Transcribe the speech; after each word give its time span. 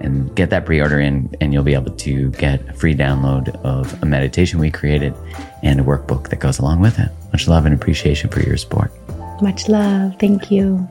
and 0.00 0.34
get 0.36 0.50
that 0.50 0.66
pre-order 0.66 1.00
in 1.00 1.34
and 1.40 1.52
you'll 1.52 1.62
be 1.62 1.74
able 1.74 1.92
to 1.92 2.30
get 2.32 2.60
a 2.68 2.72
free 2.72 2.94
download 2.94 3.48
of 3.64 4.02
a 4.02 4.06
meditation 4.06 4.58
we 4.58 4.70
created 4.70 5.14
and 5.62 5.80
a 5.80 5.82
workbook 5.82 6.28
that 6.30 6.40
goes 6.40 6.58
along 6.58 6.80
with 6.80 6.98
it. 6.98 7.10
Much 7.32 7.48
love 7.48 7.66
and 7.66 7.74
appreciation 7.74 8.30
for 8.30 8.40
your 8.40 8.56
support. 8.56 8.92
Much 9.40 9.68
love. 9.68 10.14
Thank 10.18 10.50
you. 10.50 10.86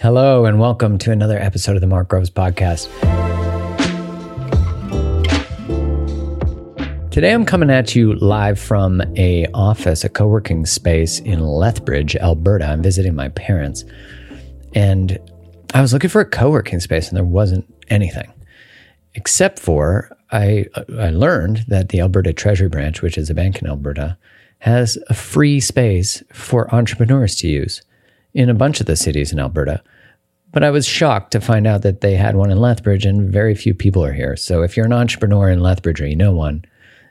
Hello 0.00 0.44
and 0.44 0.60
welcome 0.60 0.98
to 0.98 1.10
another 1.10 1.38
episode 1.38 1.74
of 1.74 1.80
the 1.80 1.86
mark 1.86 2.08
groves 2.08 2.30
podcast. 2.30 2.88
Today 7.10 7.32
i'm 7.32 7.46
coming 7.46 7.70
at 7.70 7.96
you 7.96 8.14
live 8.16 8.58
from 8.58 9.00
a 9.16 9.46
office 9.54 10.04
a 10.04 10.10
co-working 10.10 10.66
space 10.66 11.18
in 11.20 11.40
lethbridge 11.40 12.14
alberta. 12.14 12.66
I'm 12.66 12.82
visiting 12.82 13.14
my 13.14 13.30
parents. 13.30 13.84
And 14.74 15.18
I 15.74 15.80
was 15.80 15.92
looking 15.92 16.10
for 16.10 16.20
a 16.20 16.26
co 16.26 16.50
working 16.50 16.80
space 16.80 17.08
and 17.08 17.16
there 17.16 17.24
wasn't 17.24 17.72
anything 17.88 18.32
except 19.16 19.58
for 19.58 20.16
I, 20.30 20.66
I 20.98 21.10
learned 21.10 21.64
that 21.68 21.88
the 21.88 22.00
Alberta 22.00 22.32
Treasury 22.32 22.68
Branch, 22.68 23.00
which 23.02 23.18
is 23.18 23.30
a 23.30 23.34
bank 23.34 23.60
in 23.60 23.66
Alberta, 23.66 24.16
has 24.60 24.98
a 25.08 25.14
free 25.14 25.58
space 25.58 26.22
for 26.32 26.72
entrepreneurs 26.72 27.34
to 27.36 27.48
use 27.48 27.82
in 28.34 28.50
a 28.50 28.54
bunch 28.54 28.80
of 28.80 28.86
the 28.86 28.96
cities 28.96 29.32
in 29.32 29.38
Alberta. 29.38 29.82
But 30.52 30.62
I 30.62 30.70
was 30.70 30.86
shocked 30.86 31.32
to 31.32 31.40
find 31.40 31.66
out 31.66 31.82
that 31.82 32.00
they 32.00 32.14
had 32.14 32.36
one 32.36 32.50
in 32.50 32.60
Lethbridge 32.60 33.06
and 33.06 33.30
very 33.30 33.54
few 33.54 33.74
people 33.74 34.04
are 34.04 34.12
here. 34.12 34.36
So 34.36 34.62
if 34.62 34.76
you're 34.76 34.86
an 34.86 34.92
entrepreneur 34.92 35.50
in 35.50 35.60
Lethbridge 35.60 36.00
or 36.00 36.06
you 36.06 36.16
know 36.16 36.32
one, 36.32 36.64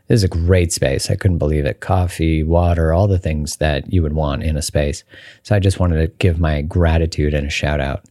this 0.07 0.17
is 0.17 0.23
a 0.23 0.27
great 0.27 0.71
space. 0.71 1.09
I 1.09 1.15
couldn't 1.15 1.39
believe 1.39 1.65
it. 1.65 1.79
Coffee, 1.79 2.43
water, 2.43 2.93
all 2.93 3.07
the 3.07 3.17
things 3.17 3.57
that 3.57 3.91
you 3.91 4.03
would 4.03 4.13
want 4.13 4.43
in 4.43 4.57
a 4.57 4.61
space. 4.61 5.03
So 5.43 5.55
I 5.55 5.59
just 5.59 5.79
wanted 5.79 5.97
to 5.97 6.07
give 6.19 6.39
my 6.39 6.61
gratitude 6.61 7.33
and 7.33 7.47
a 7.47 7.51
shout 7.51 7.79
out 7.79 8.05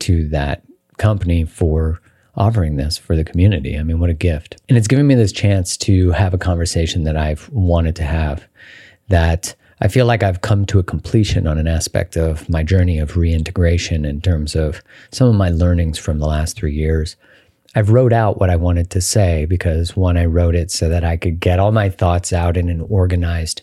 to 0.00 0.28
that 0.28 0.62
company 0.98 1.44
for 1.44 2.00
offering 2.36 2.76
this 2.76 2.96
for 2.96 3.16
the 3.16 3.24
community. 3.24 3.76
I 3.76 3.82
mean, 3.82 3.98
what 3.98 4.10
a 4.10 4.14
gift. 4.14 4.60
And 4.68 4.78
it's 4.78 4.88
given 4.88 5.06
me 5.06 5.14
this 5.14 5.32
chance 5.32 5.76
to 5.78 6.10
have 6.12 6.32
a 6.32 6.38
conversation 6.38 7.04
that 7.04 7.16
I've 7.16 7.48
wanted 7.50 7.96
to 7.96 8.04
have 8.04 8.46
that 9.08 9.54
I 9.82 9.88
feel 9.88 10.04
like 10.04 10.22
I've 10.22 10.42
come 10.42 10.66
to 10.66 10.78
a 10.78 10.84
completion 10.84 11.46
on 11.46 11.56
an 11.56 11.66
aspect 11.66 12.16
of 12.16 12.48
my 12.48 12.62
journey 12.62 12.98
of 12.98 13.16
reintegration 13.16 14.04
in 14.04 14.20
terms 14.20 14.54
of 14.54 14.82
some 15.10 15.28
of 15.28 15.34
my 15.34 15.48
learnings 15.48 15.98
from 15.98 16.18
the 16.18 16.26
last 16.26 16.56
three 16.56 16.74
years. 16.74 17.16
I've 17.74 17.90
wrote 17.90 18.12
out 18.12 18.38
what 18.38 18.50
I 18.50 18.56
wanted 18.56 18.90
to 18.90 19.00
say 19.00 19.46
because 19.46 19.96
one, 19.96 20.18
I 20.18 20.26
wrote 20.26 20.54
it 20.54 20.70
so 20.70 20.88
that 20.88 21.04
I 21.04 21.16
could 21.16 21.40
get 21.40 21.58
all 21.58 21.72
my 21.72 21.88
thoughts 21.88 22.32
out 22.32 22.56
in 22.56 22.68
an 22.68 22.82
organized 22.90 23.62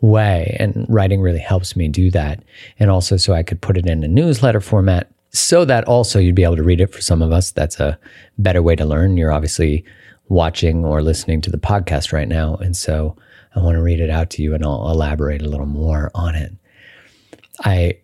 way. 0.00 0.56
And 0.60 0.86
writing 0.88 1.20
really 1.20 1.40
helps 1.40 1.74
me 1.74 1.88
do 1.88 2.10
that. 2.12 2.44
And 2.78 2.90
also 2.90 3.16
so 3.16 3.32
I 3.32 3.42
could 3.42 3.60
put 3.60 3.76
it 3.76 3.86
in 3.86 4.04
a 4.04 4.08
newsletter 4.08 4.60
format 4.60 5.10
so 5.36 5.64
that 5.64 5.84
also 5.84 6.18
you'd 6.18 6.34
be 6.34 6.44
able 6.44 6.56
to 6.56 6.62
read 6.62 6.80
it 6.80 6.92
for 6.92 7.00
some 7.00 7.22
of 7.22 7.32
us. 7.32 7.50
That's 7.50 7.78
a 7.80 7.98
better 8.38 8.62
way 8.62 8.76
to 8.76 8.84
learn. 8.84 9.16
You're 9.16 9.32
obviously 9.32 9.84
watching 10.28 10.84
or 10.84 11.02
listening 11.02 11.40
to 11.42 11.50
the 11.50 11.58
podcast 11.58 12.12
right 12.12 12.28
now. 12.28 12.56
And 12.56 12.76
so 12.76 13.16
I 13.54 13.60
want 13.60 13.76
to 13.76 13.82
read 13.82 14.00
it 14.00 14.10
out 14.10 14.30
to 14.30 14.42
you 14.42 14.54
and 14.54 14.64
I'll 14.64 14.90
elaborate 14.90 15.42
a 15.42 15.48
little 15.48 15.66
more 15.66 16.10
on 16.14 16.34
it. 16.34 16.52
I 17.64 17.98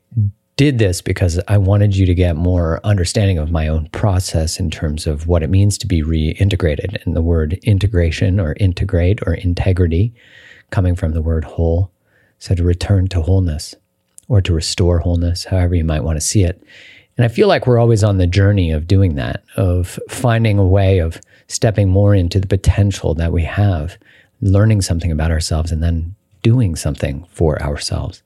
did 0.56 0.78
this 0.78 1.00
because 1.00 1.40
I 1.48 1.58
wanted 1.58 1.96
you 1.96 2.06
to 2.06 2.14
get 2.14 2.36
more 2.36 2.80
understanding 2.84 3.38
of 3.38 3.50
my 3.50 3.68
own 3.68 3.88
process 3.88 4.60
in 4.60 4.70
terms 4.70 5.06
of 5.06 5.26
what 5.26 5.42
it 5.42 5.50
means 5.50 5.76
to 5.78 5.86
be 5.86 6.02
reintegrated. 6.02 7.04
And 7.04 7.16
the 7.16 7.22
word 7.22 7.54
integration 7.62 8.38
or 8.38 8.54
integrate 8.60 9.20
or 9.26 9.34
integrity 9.34 10.14
coming 10.70 10.94
from 10.94 11.12
the 11.12 11.22
word 11.22 11.44
whole. 11.44 11.90
So 12.38 12.54
to 12.54 12.62
return 12.62 13.08
to 13.08 13.22
wholeness 13.22 13.74
or 14.28 14.40
to 14.42 14.52
restore 14.52 15.00
wholeness, 15.00 15.44
however 15.44 15.74
you 15.74 15.84
might 15.84 16.04
want 16.04 16.16
to 16.16 16.20
see 16.20 16.44
it. 16.44 16.62
And 17.16 17.24
I 17.24 17.28
feel 17.28 17.48
like 17.48 17.66
we're 17.66 17.78
always 17.78 18.02
on 18.02 18.18
the 18.18 18.26
journey 18.26 18.70
of 18.70 18.86
doing 18.86 19.16
that, 19.16 19.44
of 19.56 19.98
finding 20.08 20.58
a 20.58 20.66
way 20.66 20.98
of 20.98 21.20
stepping 21.46 21.88
more 21.88 22.14
into 22.14 22.40
the 22.40 22.46
potential 22.46 23.14
that 23.14 23.32
we 23.32 23.44
have, 23.44 23.98
learning 24.40 24.80
something 24.80 25.12
about 25.12 25.30
ourselves, 25.30 25.70
and 25.70 25.82
then 25.82 26.14
doing 26.42 26.74
something 26.74 27.26
for 27.30 27.60
ourselves. 27.62 28.22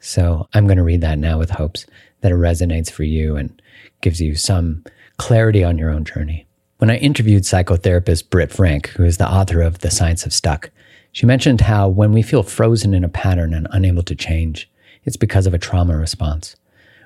So 0.00 0.48
I'm 0.54 0.66
going 0.66 0.78
to 0.78 0.84
read 0.84 1.00
that 1.00 1.18
now 1.18 1.38
with 1.38 1.50
hopes 1.50 1.86
that 2.20 2.32
it 2.32 2.36
resonates 2.36 2.90
for 2.90 3.02
you 3.02 3.36
and 3.36 3.60
gives 4.00 4.20
you 4.20 4.36
some 4.36 4.84
clarity 5.16 5.64
on 5.64 5.78
your 5.78 5.90
own 5.90 6.04
journey. 6.04 6.46
When 6.78 6.90
I 6.90 6.96
interviewed 6.98 7.42
psychotherapist 7.42 8.30
Britt 8.30 8.52
Frank, 8.52 8.88
who 8.90 9.04
is 9.04 9.16
the 9.16 9.28
author 9.28 9.60
of 9.60 9.80
The 9.80 9.90
Science 9.90 10.24
of 10.24 10.32
Stuck, 10.32 10.70
she 11.10 11.26
mentioned 11.26 11.62
how 11.62 11.88
when 11.88 12.12
we 12.12 12.22
feel 12.22 12.44
frozen 12.44 12.94
in 12.94 13.02
a 13.02 13.08
pattern 13.08 13.52
and 13.52 13.66
unable 13.72 14.04
to 14.04 14.14
change, 14.14 14.70
it's 15.02 15.16
because 15.16 15.46
of 15.46 15.54
a 15.54 15.58
trauma 15.58 15.96
response. 15.96 16.54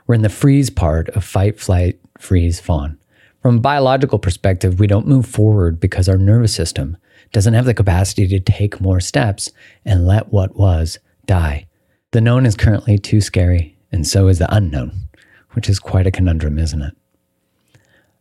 We're 0.06 0.16
in 0.16 0.22
the 0.22 0.28
freeze 0.28 0.70
part 0.70 1.08
of 1.10 1.24
fight, 1.24 1.60
flight, 1.60 1.98
freeze, 2.18 2.60
fawn. 2.60 2.98
From 3.40 3.56
a 3.56 3.60
biological 3.60 4.18
perspective, 4.18 4.78
we 4.78 4.86
don't 4.86 5.06
move 5.06 5.26
forward 5.26 5.80
because 5.80 6.08
our 6.08 6.18
nervous 6.18 6.54
system 6.54 6.96
doesn't 7.32 7.54
have 7.54 7.64
the 7.64 7.74
capacity 7.74 8.26
to 8.28 8.41
take 8.41 8.80
more 8.80 9.00
steps 9.00 9.50
and 9.84 10.06
let 10.06 10.32
what 10.32 10.56
was 10.56 10.98
die. 11.26 11.66
The 12.12 12.20
known 12.20 12.46
is 12.46 12.54
currently 12.54 12.98
too 12.98 13.20
scary, 13.20 13.76
and 13.91 14.06
so 14.06 14.28
is 14.28 14.38
the 14.38 14.54
unknown, 14.54 15.08
which 15.52 15.68
is 15.68 15.78
quite 15.78 16.06
a 16.06 16.10
conundrum, 16.10 16.58
isn't 16.58 16.82
it? 16.82 16.94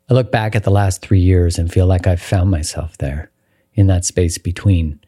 I 0.10 0.14
look 0.14 0.32
back 0.32 0.56
at 0.56 0.64
the 0.64 0.72
last 0.72 1.02
three 1.02 1.20
years 1.20 1.58
and 1.60 1.72
feel 1.72 1.86
like 1.86 2.08
I've 2.08 2.22
found 2.22 2.50
myself 2.50 2.98
there, 2.98 3.32
in 3.74 3.88
that 3.88 4.06
space 4.06 4.38
between, 4.38 5.00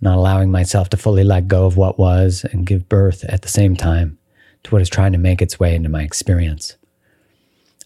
not 0.00 0.16
allowing 0.16 0.50
myself 0.50 0.90
to 0.90 0.96
fully 0.96 1.24
let 1.24 1.48
go 1.48 1.64
of 1.64 1.76
what 1.76 1.98
was 1.98 2.44
and 2.52 2.66
give 2.66 2.88
birth 2.88 3.24
at 3.24 3.42
the 3.42 3.48
same 3.48 3.76
time 3.76 4.18
to 4.64 4.70
what 4.70 4.82
is 4.82 4.88
trying 4.88 5.12
to 5.12 5.18
make 5.18 5.40
its 5.40 5.60
way 5.60 5.74
into 5.74 5.88
my 5.88 6.02
experience. 6.02 6.76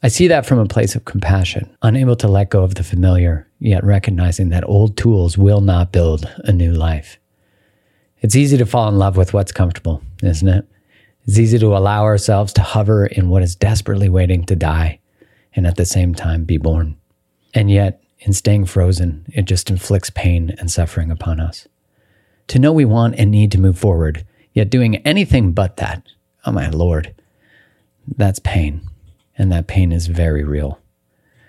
I 0.03 0.09
see 0.09 0.29
that 0.29 0.47
from 0.47 0.61
a 0.61 0.67
place 0.67 0.95
of 0.95 1.05
compassion, 1.05 1.69
unable 1.83 2.15
to 2.17 2.29
let 2.29 2.51
go 2.51 2.63
of 2.63 2.77
the 2.77 2.85
familiar, 2.85 3.49
yet 3.59 3.83
recognizing 3.83 4.51
that 4.51 4.69
old 4.69 4.97
tools 4.97 5.37
will 5.37 5.61
not 5.61 5.91
build 5.91 6.29
a 6.45 6.53
new 6.53 6.73
life. 6.73 7.19
It's 8.21 8.37
easy 8.37 8.57
to 8.59 8.67
fall 8.67 8.89
in 8.89 8.97
love 8.97 9.17
with 9.17 9.35
what's 9.35 9.51
comfortable, 9.51 10.03
isn't 10.23 10.49
it? 10.49 10.65
It's 11.27 11.39
easy 11.39 11.59
to 11.59 11.77
allow 11.77 12.05
ourselves 12.05 12.53
to 12.55 12.63
hover 12.63 13.07
in 13.07 13.29
what 13.29 13.43
is 13.43 13.57
desperately 13.57 14.09
waiting 14.09 14.45
to 14.47 14.57
die 14.57 15.01
and 15.55 15.67
at 15.67 15.77
the 15.77 15.85
same 15.85 16.15
time 16.15 16.45
be 16.45 16.59
born. 16.59 16.97
And 17.53 17.71
yet, 17.71 18.01
in 18.21 18.33
staying 18.33 18.67
frozen, 18.67 19.27
it 19.33 19.47
just 19.47 19.69
inflicts 19.69 20.11
pain 20.11 20.55
and 20.59 20.71
suffering 20.71 21.11
upon 21.11 21.41
us. 21.41 21.67
To 22.49 22.59
know 22.59 22.73
we 22.73 22.85
want 22.85 23.17
and 23.17 23.31
need 23.31 23.51
to 23.53 23.61
move 23.61 23.79
forward, 23.79 24.25
yet 24.53 24.71
doing 24.71 24.97
anything 24.99 25.53
but 25.53 25.77
that 25.77 26.03
Oh, 26.49 26.53
my 26.53 26.71
Lord. 26.71 27.15
That's 28.17 28.39
pain. 28.39 28.81
And 29.37 29.53
that 29.53 29.67
pain 29.67 29.93
is 29.93 30.07
very 30.07 30.45
real. 30.45 30.81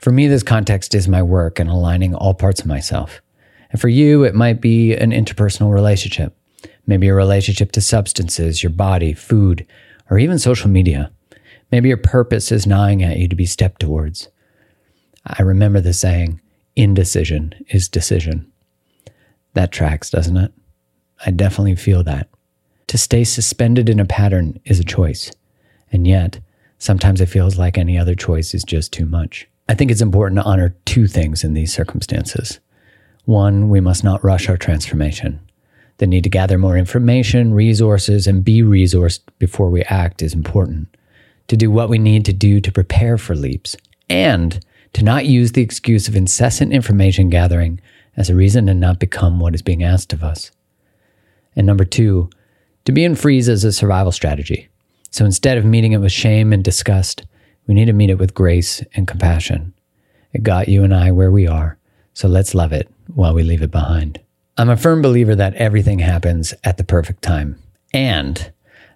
For 0.01 0.11
me, 0.11 0.27
this 0.27 0.43
context 0.43 0.93
is 0.93 1.07
my 1.07 1.23
work 1.23 1.57
and 1.57 1.69
aligning 1.69 2.13
all 2.13 2.33
parts 2.33 2.59
of 2.59 2.65
myself. 2.65 3.21
And 3.71 3.79
for 3.79 3.87
you, 3.87 4.25
it 4.25 4.35
might 4.35 4.59
be 4.59 4.93
an 4.93 5.11
interpersonal 5.11 5.73
relationship, 5.73 6.35
maybe 6.85 7.07
a 7.07 7.13
relationship 7.13 7.71
to 7.71 7.81
substances, 7.81 8.61
your 8.61 8.71
body, 8.71 9.13
food, 9.13 9.65
or 10.09 10.19
even 10.19 10.37
social 10.37 10.69
media. 10.69 11.13
Maybe 11.71 11.87
your 11.87 11.97
purpose 11.97 12.51
is 12.51 12.67
gnawing 12.67 13.01
at 13.01 13.19
you 13.19 13.29
to 13.29 13.37
be 13.37 13.45
stepped 13.45 13.79
towards. 13.79 14.27
I 15.25 15.43
remember 15.43 15.79
the 15.79 15.93
saying, 15.93 16.41
indecision 16.75 17.53
is 17.69 17.87
decision. 17.87 18.51
That 19.53 19.71
tracks, 19.71 20.09
doesn't 20.09 20.35
it? 20.35 20.51
I 21.25 21.31
definitely 21.31 21.75
feel 21.75 22.03
that. 22.03 22.28
To 22.89 22.97
stay 22.97 23.23
suspended 23.23 23.87
in 23.87 23.99
a 23.99 24.05
pattern 24.05 24.59
is 24.65 24.79
a 24.79 24.83
choice. 24.83 25.31
And 25.91 26.07
yet, 26.07 26.39
sometimes 26.79 27.21
it 27.21 27.27
feels 27.27 27.55
like 27.55 27.77
any 27.77 27.99
other 27.99 28.15
choice 28.15 28.55
is 28.55 28.63
just 28.63 28.91
too 28.91 29.05
much. 29.05 29.47
I 29.67 29.75
think 29.75 29.91
it's 29.91 30.01
important 30.01 30.41
to 30.41 30.45
honor 30.45 30.75
two 30.85 31.05
things 31.05 31.43
in 31.43 31.53
these 31.53 31.71
circumstances. 31.71 32.59
One, 33.25 33.69
we 33.69 33.79
must 33.79 34.03
not 34.03 34.23
rush 34.23 34.49
our 34.49 34.57
transformation. 34.57 35.39
The 35.99 36.07
need 36.07 36.23
to 36.23 36.31
gather 36.31 36.57
more 36.57 36.77
information, 36.77 37.53
resources, 37.53 38.25
and 38.25 38.43
be 38.43 38.63
resourced 38.63 39.19
before 39.37 39.69
we 39.69 39.83
act 39.83 40.23
is 40.23 40.33
important. 40.33 40.87
To 41.49 41.55
do 41.55 41.69
what 41.69 41.89
we 41.89 41.99
need 41.99 42.25
to 42.25 42.33
do 42.33 42.59
to 42.59 42.71
prepare 42.71 43.19
for 43.19 43.35
leaps, 43.35 43.77
and 44.09 44.65
to 44.93 45.03
not 45.03 45.27
use 45.27 45.51
the 45.51 45.61
excuse 45.61 46.07
of 46.07 46.15
incessant 46.15 46.73
information 46.73 47.29
gathering 47.29 47.79
as 48.17 48.31
a 48.31 48.35
reason 48.35 48.65
to 48.65 48.73
not 48.73 48.97
become 48.97 49.39
what 49.39 49.53
is 49.53 49.61
being 49.61 49.83
asked 49.83 50.11
of 50.11 50.23
us. 50.23 50.49
And 51.55 51.67
number 51.67 51.85
two, 51.85 52.31
to 52.85 52.91
be 52.91 53.03
in 53.03 53.15
freeze 53.15 53.47
is 53.47 53.63
a 53.63 53.71
survival 53.71 54.11
strategy. 54.11 54.69
So 55.11 55.25
instead 55.25 55.57
of 55.57 55.65
meeting 55.65 55.91
it 55.91 55.97
with 55.97 56.11
shame 56.11 56.53
and 56.53 56.63
disgust, 56.63 57.25
we 57.67 57.73
need 57.73 57.85
to 57.85 57.93
meet 57.93 58.09
it 58.09 58.17
with 58.17 58.33
grace 58.33 58.83
and 58.93 59.07
compassion. 59.07 59.73
It 60.33 60.43
got 60.43 60.67
you 60.67 60.83
and 60.83 60.93
I 60.93 61.11
where 61.11 61.31
we 61.31 61.47
are, 61.47 61.77
so 62.13 62.27
let's 62.27 62.55
love 62.55 62.73
it 62.73 62.89
while 63.13 63.33
we 63.33 63.43
leave 63.43 63.61
it 63.61 63.71
behind. 63.71 64.19
I'm 64.57 64.69
a 64.69 64.77
firm 64.77 65.01
believer 65.01 65.35
that 65.35 65.55
everything 65.55 65.99
happens 65.99 66.53
at 66.63 66.77
the 66.77 66.83
perfect 66.83 67.21
time. 67.21 67.57
And 67.93 68.51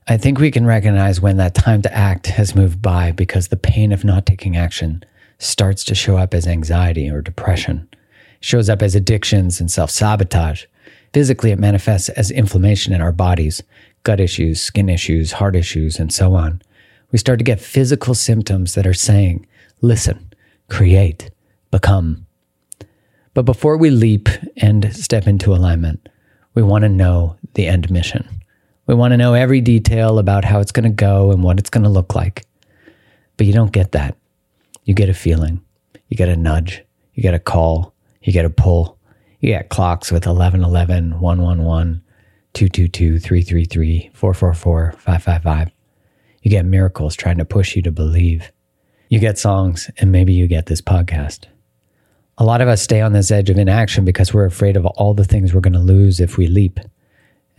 I 0.08 0.18
think 0.18 0.38
we 0.38 0.52
can 0.52 0.66
recognize 0.66 1.22
when 1.22 1.38
that 1.38 1.56
time 1.56 1.82
to 1.84 1.94
act 1.96 2.28
has 2.28 2.56
moved 2.56 2.82
by 2.82 3.12
because 3.12 3.48
the 3.48 3.56
pain 3.56 3.92
of 3.92 4.04
not 4.04 4.26
taking 4.26 4.58
action 4.58 5.04
starts 5.40 5.84
to 5.86 5.96
show 5.96 6.18
up 6.18 6.34
as 6.34 6.46
anxiety 6.46 7.10
or 7.10 7.22
depression, 7.22 7.88
it 7.92 7.98
shows 8.42 8.70
up 8.70 8.82
as 8.82 8.96
addictions 8.96 9.62
and 9.62 9.72
self 9.72 9.90
sabotage. 9.90 10.66
Physically, 11.14 11.52
it 11.52 11.60
manifests 11.60 12.10
as 12.10 12.32
inflammation 12.32 12.94
in 12.94 13.02
our 13.02 13.12
bodies, 13.12 13.62
gut 14.04 14.20
issues, 14.20 14.60
skin 14.60 14.90
issues, 14.90 15.34
heart 15.34 15.56
issues, 15.56 16.00
and 16.00 16.12
so 16.12 16.34
on. 16.34 16.62
We 17.12 17.20
start 17.20 17.40
to 17.40 17.46
get 17.46 17.62
physical 17.62 18.16
symptoms 18.16 18.74
that 18.74 18.88
are 18.88 18.94
saying, 18.94 19.46
listen, 19.82 20.34
create, 20.70 21.30
become, 21.70 22.26
but 23.34 23.46
before 23.46 23.78
we 23.78 23.90
leap 23.90 24.30
and 24.58 24.96
step 24.96 25.28
into 25.28 25.54
alignment, 25.54 26.08
we 26.54 26.62
want 26.62 26.84
to 26.84 26.90
know 26.90 27.36
the 27.56 27.68
end 27.68 27.90
mission. 27.90 28.28
We 28.86 28.94
want 28.94 29.12
to 29.12 29.18
know 29.18 29.34
every 29.34 29.60
detail 29.60 30.20
about 30.20 30.46
how 30.46 30.60
it's 30.60 30.72
going 30.72 30.84
to 30.84 30.90
go 30.90 31.32
and 31.32 31.42
what 31.44 31.58
it's 31.58 31.70
going 31.70 31.84
to 31.84 31.90
look 31.90 32.14
like. 32.14 32.46
But 33.38 33.48
you 33.48 33.54
don't 33.54 33.72
get 33.72 33.94
that. 33.94 34.16
You 34.84 34.94
get 34.94 35.10
a 35.10 35.14
feeling, 35.14 35.62
you 36.10 36.18
get 36.18 36.30
a 36.30 36.36
nudge, 36.36 36.84
you 37.16 37.24
get 37.24 37.34
a 37.34 37.40
call, 37.40 37.94
you 38.22 38.34
get 38.34 38.46
a 38.46 38.50
pull. 38.50 38.93
You 39.44 39.50
get 39.50 39.68
clocks 39.68 40.10
with 40.10 40.26
1111, 40.26 41.20
111, 41.20 42.02
222, 42.54 43.20
333, 43.20 44.12
444, 44.14 44.92
555. 44.94 45.70
You 46.44 46.50
get 46.50 46.64
miracles 46.64 47.14
trying 47.14 47.40
to 47.40 47.44
push 47.44 47.76
you 47.76 47.82
to 47.82 47.92
believe. 47.92 48.54
You 49.10 49.20
get 49.20 49.38
songs, 49.38 49.92
and 49.98 50.14
maybe 50.14 50.32
you 50.32 50.48
get 50.48 50.68
this 50.68 50.80
podcast. 50.80 51.48
A 52.38 52.46
lot 52.46 52.62
of 52.62 52.70
us 52.70 52.82
stay 52.82 53.02
on 53.02 53.12
this 53.12 53.32
edge 53.32 53.50
of 53.50 53.58
inaction 53.58 54.06
because 54.06 54.34
we're 54.34 54.46
afraid 54.46 54.78
of 54.78 54.86
all 54.86 55.14
the 55.14 55.26
things 55.26 55.54
we're 55.54 55.60
going 55.60 55.74
to 55.74 55.80
lose 55.80 56.22
if 56.22 56.38
we 56.38 56.48
leap. 56.48 56.80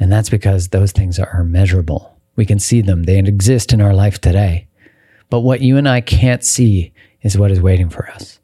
And 0.01 0.11
that's 0.11 0.31
because 0.31 0.69
those 0.69 0.93
things 0.93 1.19
are 1.19 1.45
measurable. 1.45 2.19
We 2.35 2.47
can 2.47 2.61
see 2.61 2.81
them, 2.81 3.03
they 3.03 3.19
exist 3.19 3.75
in 3.75 3.83
our 3.83 3.93
life 3.93 4.23
today. 4.23 4.69
But 5.29 5.41
what 5.41 5.61
you 5.61 5.77
and 5.77 5.87
I 5.87 6.01
can't 6.01 6.43
see 6.43 6.95
is 7.21 7.37
what 7.37 7.51
is 7.51 7.61
waiting 7.61 7.91
for 7.91 8.09
us. 8.09 8.41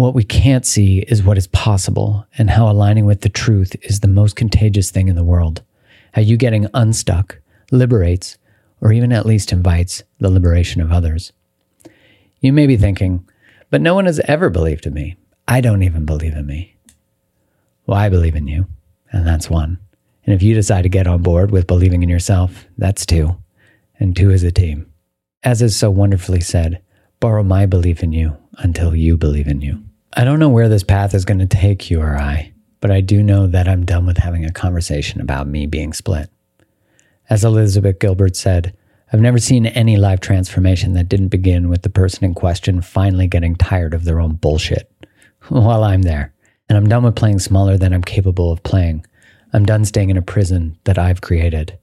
What 0.00 0.14
we 0.14 0.24
can't 0.24 0.64
see 0.64 1.00
is 1.00 1.22
what 1.22 1.36
is 1.36 1.46
possible 1.48 2.26
and 2.38 2.48
how 2.48 2.70
aligning 2.70 3.04
with 3.04 3.20
the 3.20 3.28
truth 3.28 3.76
is 3.82 4.00
the 4.00 4.08
most 4.08 4.34
contagious 4.34 4.90
thing 4.90 5.08
in 5.08 5.14
the 5.14 5.22
world. 5.22 5.60
How 6.14 6.22
you 6.22 6.38
getting 6.38 6.66
unstuck 6.72 7.38
liberates, 7.70 8.38
or 8.80 8.94
even 8.94 9.12
at 9.12 9.26
least 9.26 9.52
invites, 9.52 10.02
the 10.18 10.30
liberation 10.30 10.80
of 10.80 10.90
others. 10.90 11.34
You 12.40 12.50
may 12.50 12.66
be 12.66 12.78
thinking, 12.78 13.28
but 13.68 13.82
no 13.82 13.94
one 13.94 14.06
has 14.06 14.20
ever 14.20 14.48
believed 14.48 14.86
in 14.86 14.94
me. 14.94 15.16
I 15.46 15.60
don't 15.60 15.82
even 15.82 16.06
believe 16.06 16.32
in 16.32 16.46
me. 16.46 16.76
Well, 17.84 17.98
I 17.98 18.08
believe 18.08 18.36
in 18.36 18.48
you, 18.48 18.68
and 19.12 19.26
that's 19.26 19.50
one. 19.50 19.78
And 20.24 20.34
if 20.34 20.42
you 20.42 20.54
decide 20.54 20.84
to 20.84 20.88
get 20.88 21.06
on 21.06 21.20
board 21.20 21.50
with 21.50 21.66
believing 21.66 22.02
in 22.02 22.08
yourself, 22.08 22.64
that's 22.78 23.04
two. 23.04 23.36
And 23.98 24.16
two 24.16 24.30
is 24.30 24.44
a 24.44 24.50
team. 24.50 24.90
As 25.42 25.60
is 25.60 25.76
so 25.76 25.90
wonderfully 25.90 26.40
said, 26.40 26.80
borrow 27.20 27.42
my 27.42 27.66
belief 27.66 28.02
in 28.02 28.14
you 28.14 28.38
until 28.56 28.96
you 28.96 29.18
believe 29.18 29.46
in 29.46 29.60
you. 29.60 29.84
I 30.14 30.24
don't 30.24 30.40
know 30.40 30.48
where 30.48 30.68
this 30.68 30.82
path 30.82 31.14
is 31.14 31.24
going 31.24 31.38
to 31.38 31.46
take 31.46 31.88
you 31.88 32.00
or 32.00 32.18
I, 32.18 32.52
but 32.80 32.90
I 32.90 33.00
do 33.00 33.22
know 33.22 33.46
that 33.46 33.68
I'm 33.68 33.84
done 33.84 34.06
with 34.06 34.16
having 34.16 34.44
a 34.44 34.50
conversation 34.50 35.20
about 35.20 35.46
me 35.46 35.66
being 35.66 35.92
split. 35.92 36.28
As 37.28 37.44
Elizabeth 37.44 38.00
Gilbert 38.00 38.34
said, 38.34 38.76
I've 39.12 39.20
never 39.20 39.38
seen 39.38 39.66
any 39.66 39.96
life 39.96 40.18
transformation 40.18 40.94
that 40.94 41.08
didn't 41.08 41.28
begin 41.28 41.68
with 41.68 41.82
the 41.82 41.90
person 41.90 42.24
in 42.24 42.34
question 42.34 42.80
finally 42.80 43.28
getting 43.28 43.54
tired 43.54 43.94
of 43.94 44.04
their 44.04 44.18
own 44.18 44.34
bullshit 44.34 44.90
while 45.48 45.84
I'm 45.84 46.02
there. 46.02 46.34
And 46.68 46.76
I'm 46.76 46.88
done 46.88 47.04
with 47.04 47.14
playing 47.14 47.38
smaller 47.38 47.78
than 47.78 47.92
I'm 47.92 48.02
capable 48.02 48.50
of 48.50 48.64
playing. 48.64 49.06
I'm 49.52 49.64
done 49.64 49.84
staying 49.84 50.10
in 50.10 50.16
a 50.16 50.22
prison 50.22 50.76
that 50.84 50.98
I've 50.98 51.20
created. 51.20 51.78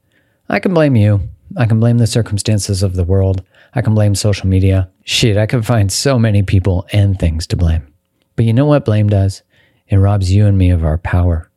I 0.50 0.59
can 0.59 0.73
blame 0.73 0.97
you. 0.97 1.21
I 1.56 1.65
can 1.65 1.80
blame 1.80 1.97
the 1.97 2.07
circumstances 2.07 2.83
of 2.83 2.95
the 2.95 3.06
world. 3.06 3.41
I 3.73 3.81
can 3.81 3.95
blame 3.95 4.15
social 4.15 4.47
media. 4.47 4.89
Shit, 5.06 5.38
I 5.38 5.45
can 5.45 5.62
find 5.62 5.89
so 5.89 6.19
many 6.19 6.44
people 6.44 6.85
and 6.91 7.18
things 7.18 7.47
to 7.47 7.56
blame. 7.56 7.94
But 8.37 8.45
you 8.45 8.53
know 8.53 8.65
what 8.65 8.85
blame 8.85 9.09
does? 9.09 9.43
It 9.89 9.97
robs 9.97 10.31
you 10.31 10.45
and 10.45 10.57
me 10.57 10.69
of 10.69 10.85
our 10.85 10.97
power. 10.97 11.51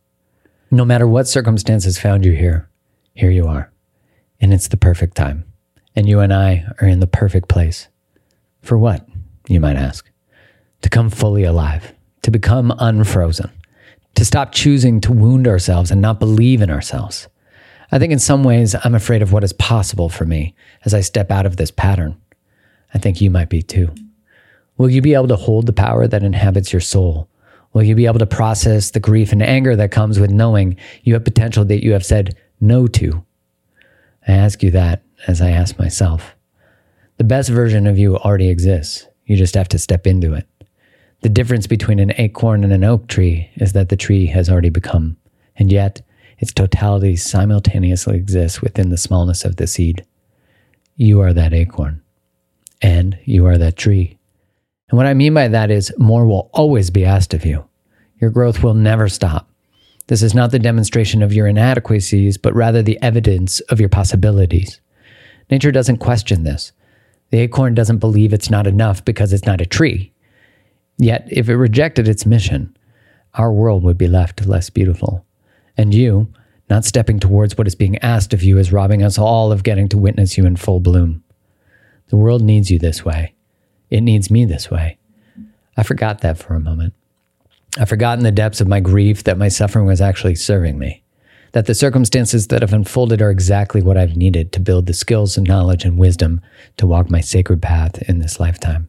No 0.72 0.84
matter 0.84 1.06
what 1.06 1.28
circumstances 1.28 2.00
found 2.00 2.24
you 2.24 2.32
here, 2.32 2.68
here 3.14 3.30
you 3.30 3.46
are. 3.46 3.70
And 4.40 4.52
it's 4.52 4.66
the 4.66 4.76
perfect 4.76 5.16
time. 5.16 5.44
And 5.94 6.08
you 6.08 6.18
and 6.18 6.34
I 6.34 6.64
are 6.80 6.88
in 6.88 6.98
the 6.98 7.06
perfect 7.06 7.48
place. 7.48 7.86
For 8.62 8.76
what, 8.76 9.08
you 9.46 9.60
might 9.60 9.76
ask? 9.76 10.10
to 10.82 10.88
come 10.88 11.10
fully 11.10 11.44
alive, 11.44 11.92
to 12.22 12.30
become 12.30 12.74
unfrozen, 12.78 13.50
to 14.14 14.24
stop 14.24 14.52
choosing 14.52 15.00
to 15.00 15.12
wound 15.12 15.46
ourselves 15.46 15.90
and 15.90 16.00
not 16.00 16.20
believe 16.20 16.62
in 16.62 16.70
ourselves. 16.70 17.28
I 17.92 17.98
think 17.98 18.12
in 18.12 18.18
some 18.18 18.44
ways 18.44 18.74
I'm 18.84 18.94
afraid 18.94 19.22
of 19.22 19.32
what 19.32 19.44
is 19.44 19.52
possible 19.52 20.08
for 20.08 20.24
me 20.24 20.54
as 20.84 20.94
I 20.94 21.00
step 21.00 21.30
out 21.30 21.46
of 21.46 21.56
this 21.56 21.70
pattern. 21.70 22.20
I 22.94 22.98
think 22.98 23.20
you 23.20 23.30
might 23.30 23.48
be 23.48 23.62
too. 23.62 23.94
Will 24.80 24.88
you 24.88 25.02
be 25.02 25.12
able 25.12 25.28
to 25.28 25.36
hold 25.36 25.66
the 25.66 25.74
power 25.74 26.06
that 26.06 26.22
inhabits 26.22 26.72
your 26.72 26.80
soul? 26.80 27.28
Will 27.74 27.82
you 27.82 27.94
be 27.94 28.06
able 28.06 28.18
to 28.18 28.24
process 28.24 28.90
the 28.90 28.98
grief 28.98 29.30
and 29.30 29.42
anger 29.42 29.76
that 29.76 29.90
comes 29.90 30.18
with 30.18 30.30
knowing 30.30 30.78
you 31.02 31.12
have 31.12 31.22
potential 31.22 31.66
that 31.66 31.84
you 31.84 31.92
have 31.92 32.02
said 32.02 32.34
no 32.62 32.86
to? 32.86 33.22
I 34.26 34.32
ask 34.32 34.62
you 34.62 34.70
that 34.70 35.02
as 35.26 35.42
I 35.42 35.50
ask 35.50 35.78
myself. 35.78 36.34
The 37.18 37.25
best 37.25 37.50
version 37.50 37.87
of 37.87 37.99
you 37.99 38.16
already 38.16 38.49
exists. 38.49 39.06
You 39.26 39.37
just 39.37 39.54
have 39.54 39.68
to 39.68 39.78
step 39.78 40.06
into 40.06 40.32
it. 40.32 40.49
The 41.20 41.28
difference 41.28 41.66
between 41.66 41.99
an 41.99 42.14
acorn 42.16 42.64
and 42.64 42.72
an 42.72 42.82
oak 42.82 43.06
tree 43.06 43.50
is 43.56 43.75
that 43.75 43.90
the 43.90 43.99
tree 43.99 44.28
has 44.28 44.49
already 44.49 44.70
become, 44.70 45.18
and 45.56 45.70
yet 45.70 46.00
its 46.38 46.54
totality 46.54 47.16
simultaneously 47.16 48.16
exists 48.16 48.62
within 48.62 48.88
the 48.88 48.96
smallness 48.96 49.44
of 49.44 49.56
the 49.56 49.66
seed. 49.66 50.06
You 50.96 51.20
are 51.20 51.34
that 51.34 51.52
acorn, 51.52 52.00
and 52.80 53.18
you 53.26 53.44
are 53.44 53.58
that 53.58 53.76
tree. 53.76 54.16
And 54.90 54.97
what 54.97 55.06
I 55.06 55.14
mean 55.14 55.35
by 55.35 55.49
that 55.49 55.70
is 55.70 55.92
more 55.99 56.26
will 56.26 56.50
always 56.52 56.90
be 56.90 57.04
asked 57.04 57.32
of 57.32 57.44
you. 57.44 57.64
Your 58.20 58.30
growth 58.30 58.62
will 58.62 58.75
never 58.75 59.09
stop. 59.09 59.49
This 60.09 60.23
is 60.23 60.35
not 60.35 60.50
the 60.50 60.59
demonstration 60.59 61.23
of 61.23 61.32
your 61.32 61.47
inadequacies, 61.47 62.37
but 62.37 62.54
rather 62.54 62.82
the 62.82 63.00
evidence 63.00 63.61
of 63.61 63.78
your 63.78 63.88
possibilities. 63.88 64.80
Nature 65.49 65.70
doesn't 65.70 65.99
question 65.99 66.42
this. 66.42 66.73
The 67.30 67.38
acorn 67.38 67.76
doesn't 67.76 67.99
believe 67.99 68.32
it's 68.32 68.50
not 68.50 68.66
enough 68.66 69.04
because 69.04 69.32
it's 69.32 69.47
not 69.47 69.61
a 69.61 69.66
tree. 69.66 70.12
Yet, 70.99 71.28
if 71.30 71.49
it 71.49 71.56
rejected 71.56 72.09
its 72.09 72.26
mission, 72.26 72.76
our 73.35 73.52
world 73.52 73.85
would 73.85 73.97
be 73.97 74.09
left 74.09 74.44
less 74.47 74.68
beautiful. 74.70 75.25
And 75.76 75.94
you, 75.94 76.32
not 76.68 76.85
stepping 76.85 77.20
towards 77.20 77.56
what 77.56 77.68
is 77.68 77.76
being 77.76 77.97
asked 77.99 78.35
of 78.35 78.42
you, 78.42 78.59
is 78.59 78.73
robbing 78.73 79.04
us 79.04 79.18
all 79.18 79.52
of 79.52 79.62
getting 79.62 79.88
to 79.90 79.99
witness 79.99 80.37
you 80.37 80.44
in 80.44 80.56
full 80.56 80.80
bloom. 80.80 81.23
The 82.09 82.16
world 82.16 82.42
needs 82.42 82.73
you 82.73 82.80
this 82.80 83.04
way. 83.04 83.35
It 83.90 84.02
needs 84.02 84.30
me 84.30 84.44
this 84.44 84.70
way. 84.70 84.99
I 85.76 85.82
forgot 85.82 86.20
that 86.20 86.38
for 86.38 86.54
a 86.54 86.61
moment. 86.61 86.94
I 87.78 87.85
forgot 87.85 88.18
in 88.18 88.25
the 88.25 88.32
depths 88.32 88.61
of 88.61 88.68
my 88.68 88.80
grief 88.80 89.25
that 89.25 89.38
my 89.38 89.49
suffering 89.49 89.87
was 89.87 90.00
actually 90.00 90.35
serving 90.35 90.78
me, 90.78 91.02
that 91.52 91.66
the 91.66 91.75
circumstances 91.75 92.49
that 92.49 92.62
have 92.62 92.73
unfolded 92.73 93.23
are 93.23 93.30
exactly 93.30 93.82
what 93.82 93.97
I've 93.97 94.16
needed 94.16 94.52
to 94.52 94.61
build 94.61 94.87
the 94.87 94.92
skills 94.92 95.37
and 95.37 95.47
knowledge 95.47 95.85
and 95.85 95.99
wisdom 95.99 96.40
to 96.76 96.87
walk 96.87 97.11
my 97.11 97.20
sacred 97.20 97.62
path 97.62 98.02
in 98.02 98.18
this 98.18 98.40
lifetime. 98.40 98.88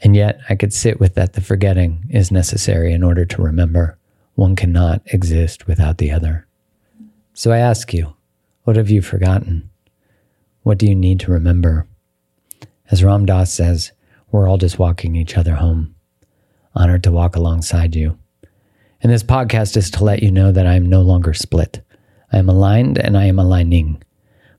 And 0.00 0.14
yet 0.14 0.40
I 0.48 0.54
could 0.54 0.72
sit 0.72 1.00
with 1.00 1.14
that 1.14 1.32
the 1.32 1.40
forgetting 1.40 2.04
is 2.10 2.30
necessary 2.30 2.92
in 2.92 3.02
order 3.02 3.24
to 3.24 3.42
remember. 3.42 3.98
One 4.34 4.54
cannot 4.54 5.02
exist 5.06 5.66
without 5.66 5.98
the 5.98 6.12
other. 6.12 6.46
So 7.34 7.50
I 7.52 7.58
ask 7.58 7.92
you, 7.92 8.14
what 8.64 8.76
have 8.76 8.90
you 8.90 9.02
forgotten? 9.02 9.70
What 10.62 10.78
do 10.78 10.86
you 10.86 10.94
need 10.94 11.20
to 11.20 11.32
remember? 11.32 11.86
As 12.90 13.02
Ram 13.02 13.26
Dass 13.26 13.52
says, 13.52 13.92
we're 14.30 14.48
all 14.48 14.58
just 14.58 14.78
walking 14.78 15.16
each 15.16 15.36
other 15.36 15.54
home, 15.54 15.94
honored 16.74 17.02
to 17.04 17.12
walk 17.12 17.36
alongside 17.36 17.94
you. 17.94 18.18
And 19.00 19.12
this 19.12 19.22
podcast 19.22 19.76
is 19.76 19.90
to 19.92 20.04
let 20.04 20.22
you 20.22 20.30
know 20.30 20.52
that 20.52 20.66
I 20.66 20.74
am 20.74 20.86
no 20.86 21.02
longer 21.02 21.32
split. 21.32 21.82
I 22.32 22.38
am 22.38 22.48
aligned 22.48 22.98
and 22.98 23.16
I 23.16 23.24
am 23.24 23.38
aligning. 23.38 24.02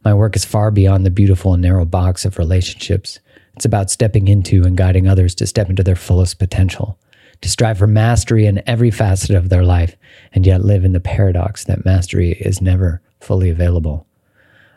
My 0.03 0.13
work 0.13 0.35
is 0.35 0.45
far 0.45 0.71
beyond 0.71 1.05
the 1.05 1.11
beautiful 1.11 1.53
and 1.53 1.61
narrow 1.61 1.85
box 1.85 2.25
of 2.25 2.37
relationships. 2.37 3.19
It's 3.55 3.65
about 3.65 3.91
stepping 3.91 4.27
into 4.27 4.63
and 4.63 4.77
guiding 4.77 5.07
others 5.07 5.35
to 5.35 5.47
step 5.47 5.69
into 5.69 5.83
their 5.83 5.95
fullest 5.95 6.39
potential, 6.39 6.97
to 7.41 7.49
strive 7.49 7.77
for 7.77 7.87
mastery 7.87 8.45
in 8.45 8.63
every 8.67 8.91
facet 8.91 9.31
of 9.31 9.49
their 9.49 9.63
life, 9.63 9.95
and 10.33 10.45
yet 10.45 10.63
live 10.63 10.85
in 10.85 10.93
the 10.93 10.99
paradox 10.99 11.65
that 11.65 11.85
mastery 11.85 12.31
is 12.31 12.61
never 12.61 13.01
fully 13.19 13.49
available. 13.49 14.07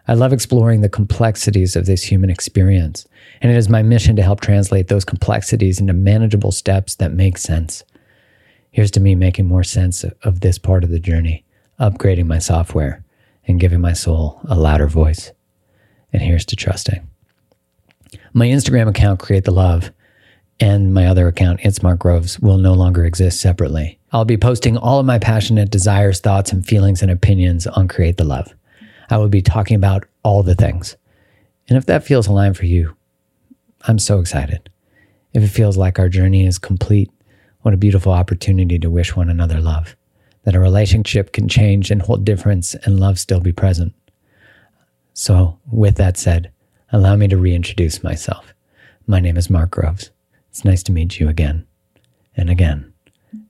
I 0.08 0.14
love 0.14 0.32
exploring 0.32 0.80
the 0.80 0.88
complexities 0.88 1.76
of 1.76 1.86
this 1.86 2.02
human 2.02 2.28
experience, 2.28 3.06
and 3.40 3.52
it 3.52 3.56
is 3.56 3.68
my 3.68 3.82
mission 3.82 4.16
to 4.16 4.22
help 4.22 4.40
translate 4.40 4.88
those 4.88 5.04
complexities 5.04 5.78
into 5.78 5.92
manageable 5.92 6.50
steps 6.50 6.96
that 6.96 7.12
make 7.12 7.38
sense. 7.38 7.84
Here's 8.72 8.90
to 8.92 9.00
me 9.00 9.14
making 9.14 9.46
more 9.46 9.62
sense 9.62 10.04
of 10.22 10.40
this 10.40 10.58
part 10.58 10.82
of 10.82 10.90
the 10.90 10.98
journey, 10.98 11.44
upgrading 11.78 12.26
my 12.26 12.38
software, 12.38 13.04
and 13.46 13.60
giving 13.60 13.80
my 13.80 13.92
soul 13.92 14.40
a 14.48 14.56
louder 14.56 14.88
voice. 14.88 15.30
And 16.12 16.20
here's 16.20 16.46
to 16.46 16.56
trusting. 16.56 17.08
My 18.32 18.46
Instagram 18.46 18.88
account, 18.88 19.20
Create 19.20 19.44
the 19.44 19.52
Love, 19.52 19.92
and 20.58 20.92
my 20.92 21.06
other 21.06 21.28
account, 21.28 21.60
It's 21.62 21.82
Mark 21.82 22.00
Groves, 22.00 22.40
will 22.40 22.58
no 22.58 22.72
longer 22.72 23.04
exist 23.04 23.40
separately. 23.40 23.98
I'll 24.10 24.24
be 24.24 24.36
posting 24.36 24.76
all 24.76 24.98
of 24.98 25.06
my 25.06 25.18
passionate 25.18 25.70
desires, 25.70 26.20
thoughts, 26.20 26.52
and 26.52 26.66
feelings 26.66 27.02
and 27.02 27.10
opinions 27.10 27.66
on 27.66 27.88
Create 27.88 28.16
the 28.16 28.24
Love. 28.24 28.52
I 29.12 29.18
will 29.18 29.28
be 29.28 29.42
talking 29.42 29.76
about 29.76 30.06
all 30.22 30.42
the 30.42 30.54
things. 30.54 30.96
And 31.68 31.76
if 31.76 31.84
that 31.84 32.02
feels 32.02 32.28
aligned 32.28 32.56
for 32.56 32.64
you, 32.64 32.96
I'm 33.82 33.98
so 33.98 34.20
excited. 34.20 34.70
If 35.34 35.42
it 35.42 35.48
feels 35.48 35.76
like 35.76 35.98
our 35.98 36.08
journey 36.08 36.46
is 36.46 36.58
complete, 36.58 37.10
what 37.60 37.74
a 37.74 37.76
beautiful 37.76 38.12
opportunity 38.12 38.78
to 38.78 38.88
wish 38.88 39.14
one 39.14 39.28
another 39.28 39.60
love, 39.60 39.96
that 40.44 40.54
a 40.54 40.60
relationship 40.60 41.32
can 41.32 41.46
change 41.46 41.90
and 41.90 42.00
hold 42.00 42.24
difference 42.24 42.74
and 42.74 42.98
love 42.98 43.18
still 43.18 43.40
be 43.40 43.52
present. 43.52 43.92
So, 45.12 45.58
with 45.70 45.96
that 45.96 46.16
said, 46.16 46.50
allow 46.90 47.14
me 47.14 47.28
to 47.28 47.36
reintroduce 47.36 48.02
myself. 48.02 48.54
My 49.06 49.20
name 49.20 49.36
is 49.36 49.50
Mark 49.50 49.72
Groves. 49.72 50.10
It's 50.48 50.64
nice 50.64 50.82
to 50.84 50.92
meet 50.92 51.20
you 51.20 51.28
again 51.28 51.66
and 52.34 52.48
again 52.48 52.94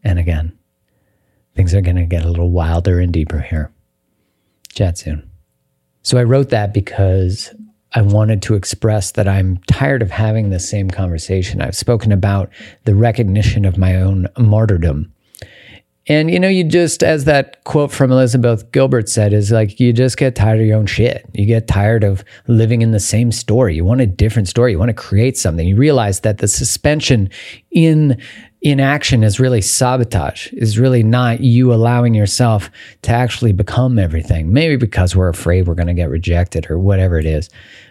and 0.02 0.18
again. 0.18 0.58
Things 1.54 1.72
are 1.72 1.80
going 1.80 1.96
to 1.96 2.04
get 2.04 2.24
a 2.24 2.30
little 2.30 2.50
wilder 2.50 2.98
and 2.98 3.12
deeper 3.12 3.38
here. 3.38 3.70
Chat 4.74 4.98
soon. 4.98 5.31
So 6.02 6.18
I 6.18 6.24
wrote 6.24 6.50
that 6.50 6.74
because 6.74 7.54
I 7.94 8.02
wanted 8.02 8.42
to 8.42 8.54
express 8.54 9.12
that 9.12 9.28
I'm 9.28 9.58
tired 9.66 10.02
of 10.02 10.10
having 10.10 10.50
the 10.50 10.60
same 10.60 10.90
conversation. 10.90 11.60
I've 11.60 11.76
spoken 11.76 12.10
about 12.10 12.50
the 12.84 12.94
recognition 12.94 13.64
of 13.64 13.76
my 13.76 13.96
own 13.96 14.28
martyrdom. 14.38 15.12
And 16.08 16.30
you 16.30 16.40
know, 16.40 16.48
you 16.48 16.64
just, 16.64 17.04
as 17.04 17.26
that 17.26 17.62
quote 17.64 17.92
from 17.92 18.10
Elizabeth 18.10 18.72
Gilbert 18.72 19.08
said, 19.08 19.32
is 19.32 19.52
like, 19.52 19.78
you 19.78 19.92
just 19.92 20.16
get 20.16 20.34
tired 20.34 20.58
of 20.58 20.66
your 20.66 20.76
own 20.76 20.86
shit. 20.86 21.24
You 21.32 21.46
get 21.46 21.68
tired 21.68 22.02
of 22.02 22.24
living 22.48 22.82
in 22.82 22.90
the 22.90 22.98
same 22.98 23.30
story. 23.30 23.76
You 23.76 23.84
want 23.84 24.00
a 24.00 24.06
different 24.06 24.48
story. 24.48 24.72
You 24.72 24.80
want 24.80 24.88
to 24.88 24.94
create 24.94 25.36
something. 25.36 25.66
You 25.66 25.76
realize 25.76 26.20
that 26.20 26.38
the 26.38 26.48
suspension 26.48 27.30
in 27.70 28.20
inaction 28.62 29.24
is 29.24 29.40
really 29.40 29.60
sabotage, 29.60 30.52
is 30.52 30.78
really 30.78 31.02
not 31.02 31.40
you 31.40 31.72
allowing 31.72 32.14
yourself 32.14 32.70
to 33.02 33.10
actually 33.10 33.52
become 33.52 33.98
everything. 33.98 34.52
Maybe 34.52 34.76
because 34.76 35.16
we're 35.16 35.28
afraid 35.28 35.66
we're 35.66 35.74
going 35.74 35.88
to 35.88 35.94
get 35.94 36.10
rejected 36.10 36.70
or 36.70 36.78
whatever 36.78 37.18
it 37.18 37.26
is. 37.26 37.50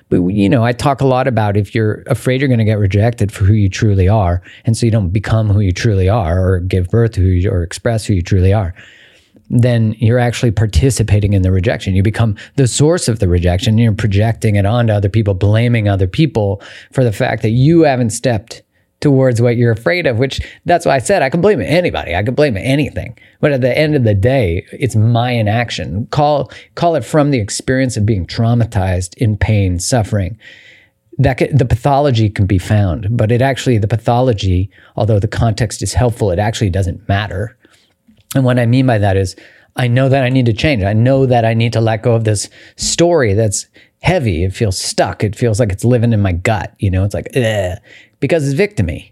But, 0.10 0.22
you 0.28 0.50
know, 0.50 0.64
I 0.64 0.74
talk 0.74 1.02
a 1.02 1.08
lot 1.08 1.28
about 1.28 1.56
if 1.56 1.74
you're 1.74 2.04
afraid 2.08 2.42
you're 2.42 2.48
going 2.48 2.60
to 2.60 2.66
get 2.66 2.80
rejected 2.80 3.32
for 3.32 3.46
who 3.46 3.54
you 3.54 3.70
truly 3.70 4.10
are, 4.10 4.42
and 4.66 4.76
so 4.76 4.86
you 4.86 4.92
don't 4.92 5.10
become 5.10 5.50
who 5.50 5.60
you 5.60 5.72
truly 5.72 6.10
are 6.10 6.54
or 6.54 6.60
give 6.60 6.90
birth 6.90 7.12
to 7.12 7.22
who 7.22 7.28
you, 7.28 7.50
or 7.50 7.64
express 7.64 8.06
who 8.06 8.14
you 8.14 8.22
truly 8.22 8.52
are, 8.52 8.74
then 9.50 9.94
you're 10.00 10.20
actually 10.20 10.52
participating 10.52 11.34
in 11.34 11.42
the 11.42 11.52
rejection. 11.52 11.96
You 11.96 12.04
become 12.04 12.38
the 12.56 12.68
source 12.68 13.08
of 13.08 13.20
the 13.20 13.28
rejection. 13.28 13.78
You're 13.78 13.94
projecting 13.94 14.56
it 14.56 14.66
onto 14.66 14.94
other 14.94 15.10
people, 15.10 15.34
blaming 15.34 15.88
other 15.88 16.08
people 16.08 16.62
for 16.92 17.04
the 17.04 17.12
fact 17.12 17.42
that 17.42 17.50
you 17.50 17.82
haven't 17.82 18.12
stepped 18.12 18.64
towards 19.02 19.42
what 19.42 19.58
you're 19.58 19.72
afraid 19.72 20.08
of, 20.08 20.18
which 20.18 20.40
that's 20.66 20.86
why 20.86 20.96
I 20.96 21.00
said 21.00 21.22
I 21.22 21.30
can 21.30 21.42
blame 21.42 21.60
anybody. 21.60 22.16
I 22.16 22.24
can 22.24 22.36
blame 22.36 22.56
anything. 22.56 23.18
But 23.42 23.52
at 23.52 23.62
the 23.62 23.78
end 23.78 23.96
of 23.96 24.04
the 24.04 24.14
day, 24.14 24.66
it's 24.72 24.96
my 24.96 25.32
inaction. 25.32 26.08
Call, 26.12 26.52
call 26.76 26.96
it 26.96 27.04
from 27.04 27.32
the 27.32 27.40
experience 27.40 27.98
of 27.98 28.06
being 28.06 28.26
traumatized 28.26 29.16
in 29.16 29.38
pain, 29.38 29.80
suffering. 29.80 30.38
That 31.18 31.40
the 31.54 31.66
pathology 31.66 32.30
can 32.30 32.46
be 32.46 32.58
found, 32.58 33.16
but 33.16 33.32
it 33.32 33.42
actually, 33.42 33.78
the 33.78 33.88
pathology, 33.88 34.72
although 34.96 35.20
the 35.20 35.28
context 35.28 35.84
is 35.84 35.94
helpful, 35.94 36.32
it 36.32 36.40
actually 36.40 36.70
doesn't 36.70 37.08
matter. 37.08 37.58
And 38.34 38.46
what 38.46 38.58
I 38.58 38.66
mean 38.66 38.88
by 38.88 38.98
that 38.98 39.18
is, 39.18 39.36
I 39.76 39.88
know 39.88 40.10
that 40.10 40.24
I 40.24 40.30
need 40.30 40.46
to 40.48 40.54
change. 40.54 40.84
I 40.84 40.94
know 40.94 41.26
that 41.26 41.46
I 41.46 41.54
need 41.54 41.74
to 41.74 41.82
let 41.82 42.04
go 42.04 42.14
of 42.14 42.24
this 42.24 42.50
story 42.76 43.34
that's 43.34 43.68
heavy. 44.02 44.44
It 44.44 44.54
feels 44.54 44.80
stuck. 44.80 45.24
It 45.24 45.36
feels 45.36 45.60
like 45.60 45.72
it's 45.72 45.86
living 45.86 46.14
in 46.14 46.22
my 46.22 46.32
gut. 46.32 46.74
You 46.80 46.90
know, 46.90 47.04
it's 47.04 47.14
like, 47.14 47.28
because 48.22 48.48
it's 48.48 48.58
victimy. 48.58 49.12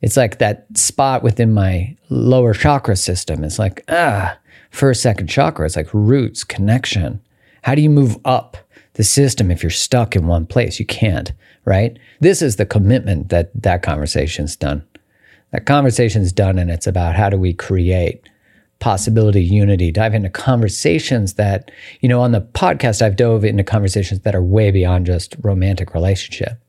It's 0.00 0.16
like 0.16 0.38
that 0.38 0.66
spot 0.74 1.22
within 1.22 1.52
my 1.52 1.94
lower 2.08 2.54
chakra 2.54 2.96
system. 2.96 3.44
It's 3.44 3.58
like, 3.58 3.84
ah, 3.88 4.38
first, 4.70 5.02
second 5.02 5.26
chakra. 5.26 5.66
It's 5.66 5.76
like 5.76 5.92
roots, 5.92 6.44
connection. 6.44 7.20
How 7.62 7.74
do 7.74 7.82
you 7.82 7.90
move 7.90 8.16
up 8.24 8.56
the 8.94 9.04
system 9.04 9.50
if 9.50 9.62
you're 9.62 9.70
stuck 9.70 10.16
in 10.16 10.26
one 10.26 10.46
place? 10.46 10.78
You 10.78 10.86
can't, 10.86 11.32
right? 11.64 11.98
This 12.20 12.40
is 12.40 12.56
the 12.56 12.66
commitment 12.66 13.28
that 13.30 13.50
that 13.62 13.82
conversation's 13.82 14.56
done. 14.56 14.86
That 15.50 15.66
conversation's 15.66 16.32
done, 16.32 16.58
and 16.58 16.70
it's 16.70 16.86
about 16.86 17.16
how 17.16 17.30
do 17.30 17.38
we 17.38 17.52
create 17.52 18.28
possibility, 18.78 19.42
unity, 19.42 19.90
dive 19.90 20.14
into 20.14 20.28
conversations 20.28 21.34
that, 21.34 21.70
you 22.00 22.08
know, 22.08 22.20
on 22.20 22.32
the 22.32 22.42
podcast, 22.42 23.00
I've 23.00 23.16
dove 23.16 23.44
into 23.44 23.64
conversations 23.64 24.20
that 24.20 24.34
are 24.34 24.42
way 24.42 24.70
beyond 24.70 25.06
just 25.06 25.34
romantic 25.40 25.94
relationship 25.94 26.60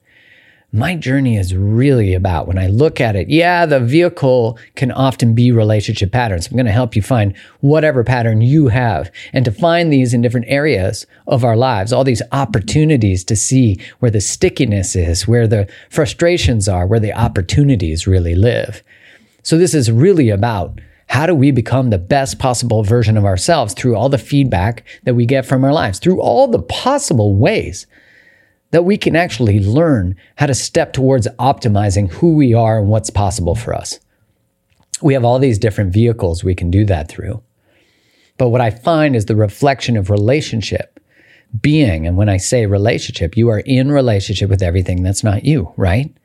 my 0.73 0.95
journey 0.95 1.37
is 1.37 1.55
really 1.55 2.13
about 2.13 2.45
when 2.45 2.57
I 2.57 2.67
look 2.67 2.99
at 2.99 3.15
it. 3.15 3.29
Yeah, 3.29 3.65
the 3.65 3.79
vehicle 3.79 4.59
can 4.75 4.91
often 4.91 5.33
be 5.33 5.49
relationship 5.49 6.11
patterns. 6.11 6.47
I'm 6.47 6.57
going 6.57 6.65
to 6.65 6.73
help 6.73 6.93
you 6.93 7.01
find 7.01 7.35
whatever 7.61 8.03
pattern 8.03 8.41
you 8.41 8.67
have 8.67 9.09
and 9.31 9.45
to 9.45 9.51
find 9.51 9.91
these 9.93 10.13
in 10.13 10.21
different 10.21 10.47
areas 10.49 11.05
of 11.25 11.45
our 11.45 11.55
lives, 11.55 11.93
all 11.93 12.03
these 12.03 12.21
opportunities 12.33 13.23
to 13.25 13.35
see 13.35 13.79
where 13.99 14.11
the 14.11 14.19
stickiness 14.19 14.93
is, 14.93 15.25
where 15.25 15.47
the 15.47 15.69
frustrations 15.89 16.67
are, 16.67 16.85
where 16.85 16.99
the 16.99 17.13
opportunities 17.13 18.05
really 18.05 18.35
live. 18.35 18.83
So 19.43 19.57
this 19.57 19.73
is 19.73 19.89
really 19.89 20.29
about 20.29 20.81
how 21.07 21.25
do 21.25 21.33
we 21.33 21.51
become 21.51 21.91
the 21.91 21.97
best 21.97 22.39
possible 22.39 22.83
version 22.83 23.15
of 23.15 23.23
ourselves 23.23 23.73
through 23.73 23.95
all 23.95 24.09
the 24.09 24.17
feedback 24.17 24.83
that 25.05 25.15
we 25.15 25.25
get 25.25 25.45
from 25.45 25.63
our 25.63 25.71
lives, 25.71 25.99
through 25.99 26.21
all 26.21 26.49
the 26.49 26.61
possible 26.61 27.37
ways 27.37 27.87
that 28.71 28.85
we 28.85 28.97
can 28.97 29.15
actually 29.15 29.59
learn 29.59 30.15
how 30.35 30.45
to 30.45 30.53
step 30.53 30.93
towards 30.93 31.27
optimizing 31.39 32.11
who 32.11 32.33
we 32.33 32.53
are 32.53 32.79
and 32.79 32.89
what's 32.89 33.09
possible 33.09 33.55
for 33.55 33.73
us. 33.73 33.99
We 35.01 35.13
have 35.13 35.23
all 35.23 35.39
these 35.39 35.59
different 35.59 35.93
vehicles 35.93 36.43
we 36.43 36.55
can 36.55 36.71
do 36.71 36.85
that 36.85 37.07
through. 37.07 37.41
But 38.37 38.49
what 38.49 38.61
I 38.61 38.69
find 38.69 39.15
is 39.15 39.25
the 39.25 39.35
reflection 39.35 39.97
of 39.97 40.09
relationship 40.09 40.99
being. 41.61 42.05
And 42.05 42.17
when 42.17 42.29
I 42.29 42.37
say 42.37 42.65
relationship, 42.65 43.37
you 43.37 43.49
are 43.49 43.59
in 43.59 43.91
relationship 43.91 44.49
with 44.49 44.61
everything 44.61 45.01
that's 45.01 45.23
not 45.23 45.45
you, 45.45 45.73
right? 45.77 46.15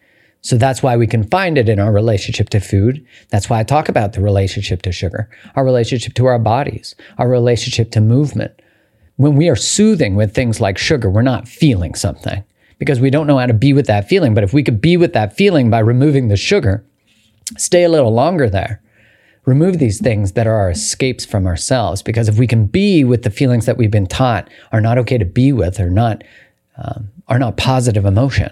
So 0.41 0.57
that's 0.57 0.83
why 0.83 0.97
we 0.97 1.07
can 1.07 1.23
find 1.23 1.57
it 1.57 1.69
in 1.69 1.79
our 1.79 1.93
relationship 1.93 2.51
to 2.51 2.61
food. 2.61 3.07
That's 3.31 3.49
why 3.49 3.61
I 3.61 3.63
talk 3.63 3.89
about 3.89 4.13
the 4.13 4.21
relationship 4.21 4.83
to 4.83 4.93
sugar, 4.93 5.31
our 5.55 5.65
relationship 5.65 6.15
to 6.15 6.27
our 6.27 6.41
bodies, 6.41 6.97
our 7.19 7.29
relationship 7.29 7.93
to 7.93 8.01
movement, 8.01 8.61
when 9.17 9.37
we 9.37 9.49
are 9.49 9.57
soothing 9.57 10.15
with 10.15 10.35
things 10.35 10.61
like 10.61 10.79
sugar, 10.79 11.11
we're 11.11 11.23
not 11.23 11.49
feeling 11.49 11.95
something 11.95 12.45
because 12.79 13.01
we 13.01 13.11
don't 13.11 13.27
know 13.27 13.39
how 13.39 13.47
to 13.47 13.55
be 13.55 13.73
with 13.73 13.87
that 13.87 14.09
feeling. 14.09 14.35
But 14.35 14.45
if 14.45 14.53
we 14.53 14.63
could 14.63 14.81
be 14.81 14.97
with 14.97 15.13
that 15.13 15.37
feeling 15.37 15.71
by 15.71 15.79
removing 15.79 16.29
the 16.29 16.37
sugar, 16.37 16.85
stay 17.57 17.85
a 17.85 17.89
little 17.89 18.13
longer 18.13 18.49
there, 18.49 18.83
remove 19.45 19.79
these 19.79 20.01
things 20.01 20.33
that 20.33 20.47
are 20.47 20.57
our 20.57 20.71
escapes 20.71 21.25
from 21.25 21.47
ourselves. 21.47 22.03
Because 22.03 22.29
if 22.29 22.39
we 22.39 22.47
can 22.47 22.67
be 22.67 23.05
with 23.05 23.23
the 23.23 23.31
feelings 23.31 23.67
that 23.67 23.77
we've 23.77 23.91
been 23.91 24.07
taught 24.07 24.49
are 24.73 24.81
not 24.81 24.99
okay 24.99 25.19
to 25.19 25.25
be 25.25 25.53
with 25.53 25.79
or 25.79 25.91
not, 25.91 26.25
um, 26.77 27.11
are 27.29 27.39
not 27.39 27.57
positive 27.57 28.05
emotion, 28.05 28.51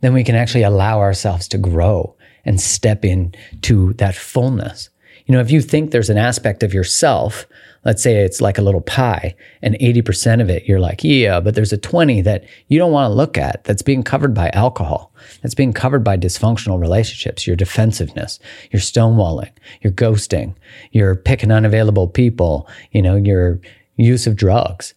then 0.00 0.12
we 0.12 0.24
can 0.24 0.34
actually 0.34 0.62
allow 0.62 0.98
ourselves 0.98 1.48
to 1.48 1.58
grow 1.58 2.14
and 2.44 2.60
step 2.60 3.04
into 3.04 3.92
that 3.94 4.14
fullness. 4.14 4.90
You 5.26 5.34
know, 5.34 5.40
if 5.40 5.50
you 5.50 5.60
think 5.60 5.90
there's 5.90 6.10
an 6.10 6.18
aspect 6.18 6.62
of 6.62 6.74
yourself 6.74 7.46
let's 7.82 8.02
say 8.02 8.16
it's 8.16 8.42
like 8.42 8.58
a 8.58 8.62
little 8.62 8.82
pie 8.82 9.34
and 9.62 9.74
80% 9.76 10.42
of 10.42 10.50
it 10.50 10.66
you're 10.66 10.78
like 10.78 11.02
yeah 11.02 11.40
but 11.40 11.54
there's 11.54 11.72
a 11.72 11.78
20 11.78 12.20
that 12.20 12.44
you 12.68 12.78
don't 12.78 12.92
want 12.92 13.10
to 13.10 13.14
look 13.14 13.38
at 13.38 13.64
that's 13.64 13.80
being 13.80 14.02
covered 14.02 14.34
by 14.34 14.50
alcohol 14.50 15.14
that's 15.40 15.54
being 15.54 15.72
covered 15.72 16.04
by 16.04 16.18
dysfunctional 16.18 16.78
relationships 16.78 17.46
your 17.46 17.56
defensiveness 17.56 18.38
your 18.70 18.80
stonewalling 18.80 19.50
your 19.80 19.94
ghosting 19.94 20.54
your 20.92 21.16
picking 21.16 21.50
unavailable 21.50 22.06
people 22.06 22.68
you 22.92 23.00
know 23.00 23.16
your 23.16 23.58
use 24.00 24.26
of 24.26 24.36
drugs. 24.36 24.94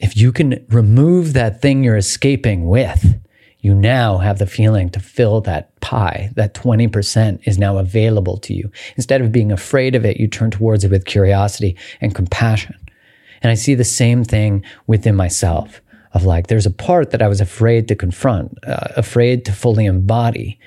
If 0.00 0.16
you 0.16 0.32
can 0.32 0.64
remove 0.70 1.32
that 1.32 1.60
thing 1.60 1.84
you're 1.84 1.96
escaping 1.96 2.66
with 2.66 3.18
you 3.62 3.74
now 3.74 4.18
have 4.18 4.38
the 4.38 4.46
feeling 4.46 4.88
to 4.90 5.00
fill 5.00 5.40
that 5.42 5.78
pie. 5.80 6.30
That 6.34 6.54
20% 6.54 7.46
is 7.46 7.58
now 7.58 7.78
available 7.78 8.38
to 8.38 8.54
you. 8.54 8.70
Instead 8.96 9.20
of 9.20 9.32
being 9.32 9.52
afraid 9.52 9.94
of 9.94 10.04
it, 10.04 10.18
you 10.18 10.28
turn 10.28 10.50
towards 10.50 10.84
it 10.84 10.90
with 10.90 11.04
curiosity 11.04 11.76
and 12.00 12.14
compassion. 12.14 12.76
And 13.42 13.50
I 13.50 13.54
see 13.54 13.74
the 13.74 13.84
same 13.84 14.24
thing 14.24 14.64
within 14.86 15.14
myself 15.16 15.80
of 16.12 16.24
like, 16.24 16.46
there's 16.46 16.66
a 16.66 16.70
part 16.70 17.10
that 17.10 17.22
I 17.22 17.28
was 17.28 17.40
afraid 17.40 17.88
to 17.88 17.94
confront, 17.94 18.58
uh, 18.66 18.88
afraid 18.96 19.44
to 19.44 19.52
fully 19.52 19.86
embody. 19.86 20.58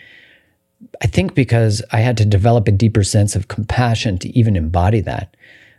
I 1.01 1.07
think 1.07 1.33
because 1.33 1.83
I 1.91 2.00
had 2.00 2.17
to 2.17 2.25
develop 2.25 2.67
a 2.67 2.71
deeper 2.71 3.03
sense 3.03 3.35
of 3.35 3.47
compassion 3.47 4.17
to 4.19 4.29
even 4.38 4.55
embody 4.55 5.01
that 5.01 5.35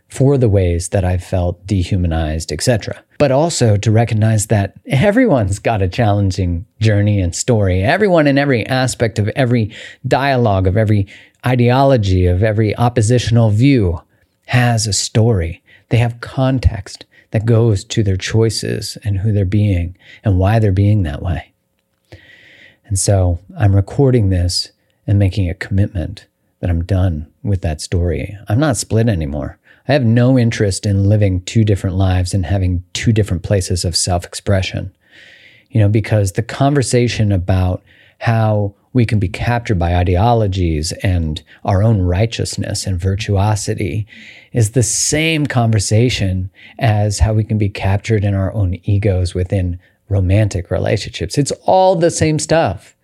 for 0.09 0.37
the 0.37 0.49
ways 0.49 0.89
that 0.89 1.03
I 1.03 1.17
felt 1.17 1.65
dehumanized, 1.65 2.51
etc. 2.51 3.03
But 3.17 3.31
also 3.31 3.77
to 3.77 3.91
recognize 3.91 4.47
that 4.47 4.75
everyone's 4.87 5.59
got 5.59 5.81
a 5.81 5.87
challenging 5.87 6.65
journey 6.79 7.21
and 7.21 7.33
story. 7.33 7.81
Everyone 7.81 8.27
in 8.27 8.37
every 8.37 8.65
aspect 8.65 9.19
of 9.19 9.29
every 9.29 9.73
dialogue, 10.05 10.67
of 10.67 10.75
every 10.75 11.07
ideology, 11.45 12.25
of 12.25 12.43
every 12.43 12.75
oppositional 12.75 13.51
view 13.51 14.01
has 14.47 14.85
a 14.85 14.93
story. 14.93 15.63
They 15.89 15.97
have 15.97 16.19
context 16.19 17.05
that 17.31 17.45
goes 17.45 17.83
to 17.85 18.03
their 18.03 18.17
choices 18.17 18.97
and 19.03 19.17
who 19.17 19.31
they're 19.31 19.45
being 19.45 19.97
and 20.23 20.37
why 20.37 20.59
they're 20.59 20.71
being 20.71 21.03
that 21.03 21.21
way. 21.21 21.51
And 22.85 22.99
so 22.99 23.39
I'm 23.57 23.75
recording 23.75 24.29
this 24.29 24.71
and 25.07 25.17
making 25.19 25.49
a 25.49 25.53
commitment 25.55 26.27
that 26.59 26.69
I'm 26.69 26.83
done 26.83 27.31
with 27.43 27.61
that 27.61 27.81
story. 27.81 28.37
I'm 28.47 28.59
not 28.59 28.77
split 28.77 29.09
anymore. 29.09 29.57
I 29.87 29.93
have 29.93 30.03
no 30.03 30.37
interest 30.37 30.85
in 30.85 31.07
living 31.07 31.41
two 31.41 31.63
different 31.63 31.95
lives 31.95 32.33
and 32.33 32.45
having 32.45 32.83
two 32.93 33.11
different 33.11 33.43
places 33.43 33.85
of 33.85 33.95
self 33.95 34.25
expression. 34.25 34.95
You 35.69 35.81
know, 35.81 35.89
because 35.89 36.31
the 36.31 36.43
conversation 36.43 37.31
about 37.31 37.83
how 38.19 38.73
we 38.93 39.05
can 39.05 39.19
be 39.19 39.27
captured 39.27 39.77
by 39.77 39.93
ideologies 39.93 40.93
and 41.03 41.43
our 41.65 41.83
own 41.83 42.01
righteousness 42.01 42.87
and 42.87 42.99
virtuosity 42.99 44.07
is 44.53 44.71
the 44.71 44.83
same 44.83 45.45
conversation 45.45 46.49
as 46.79 47.19
how 47.19 47.33
we 47.33 47.43
can 47.43 47.57
be 47.57 47.67
captured 47.67 48.23
in 48.23 48.33
our 48.33 48.53
own 48.53 48.79
egos 48.83 49.33
within 49.33 49.77
romantic 50.07 50.71
relationships. 50.71 51.37
It's 51.37 51.51
all 51.65 51.97
the 51.97 52.09
same 52.09 52.39
stuff. 52.39 52.95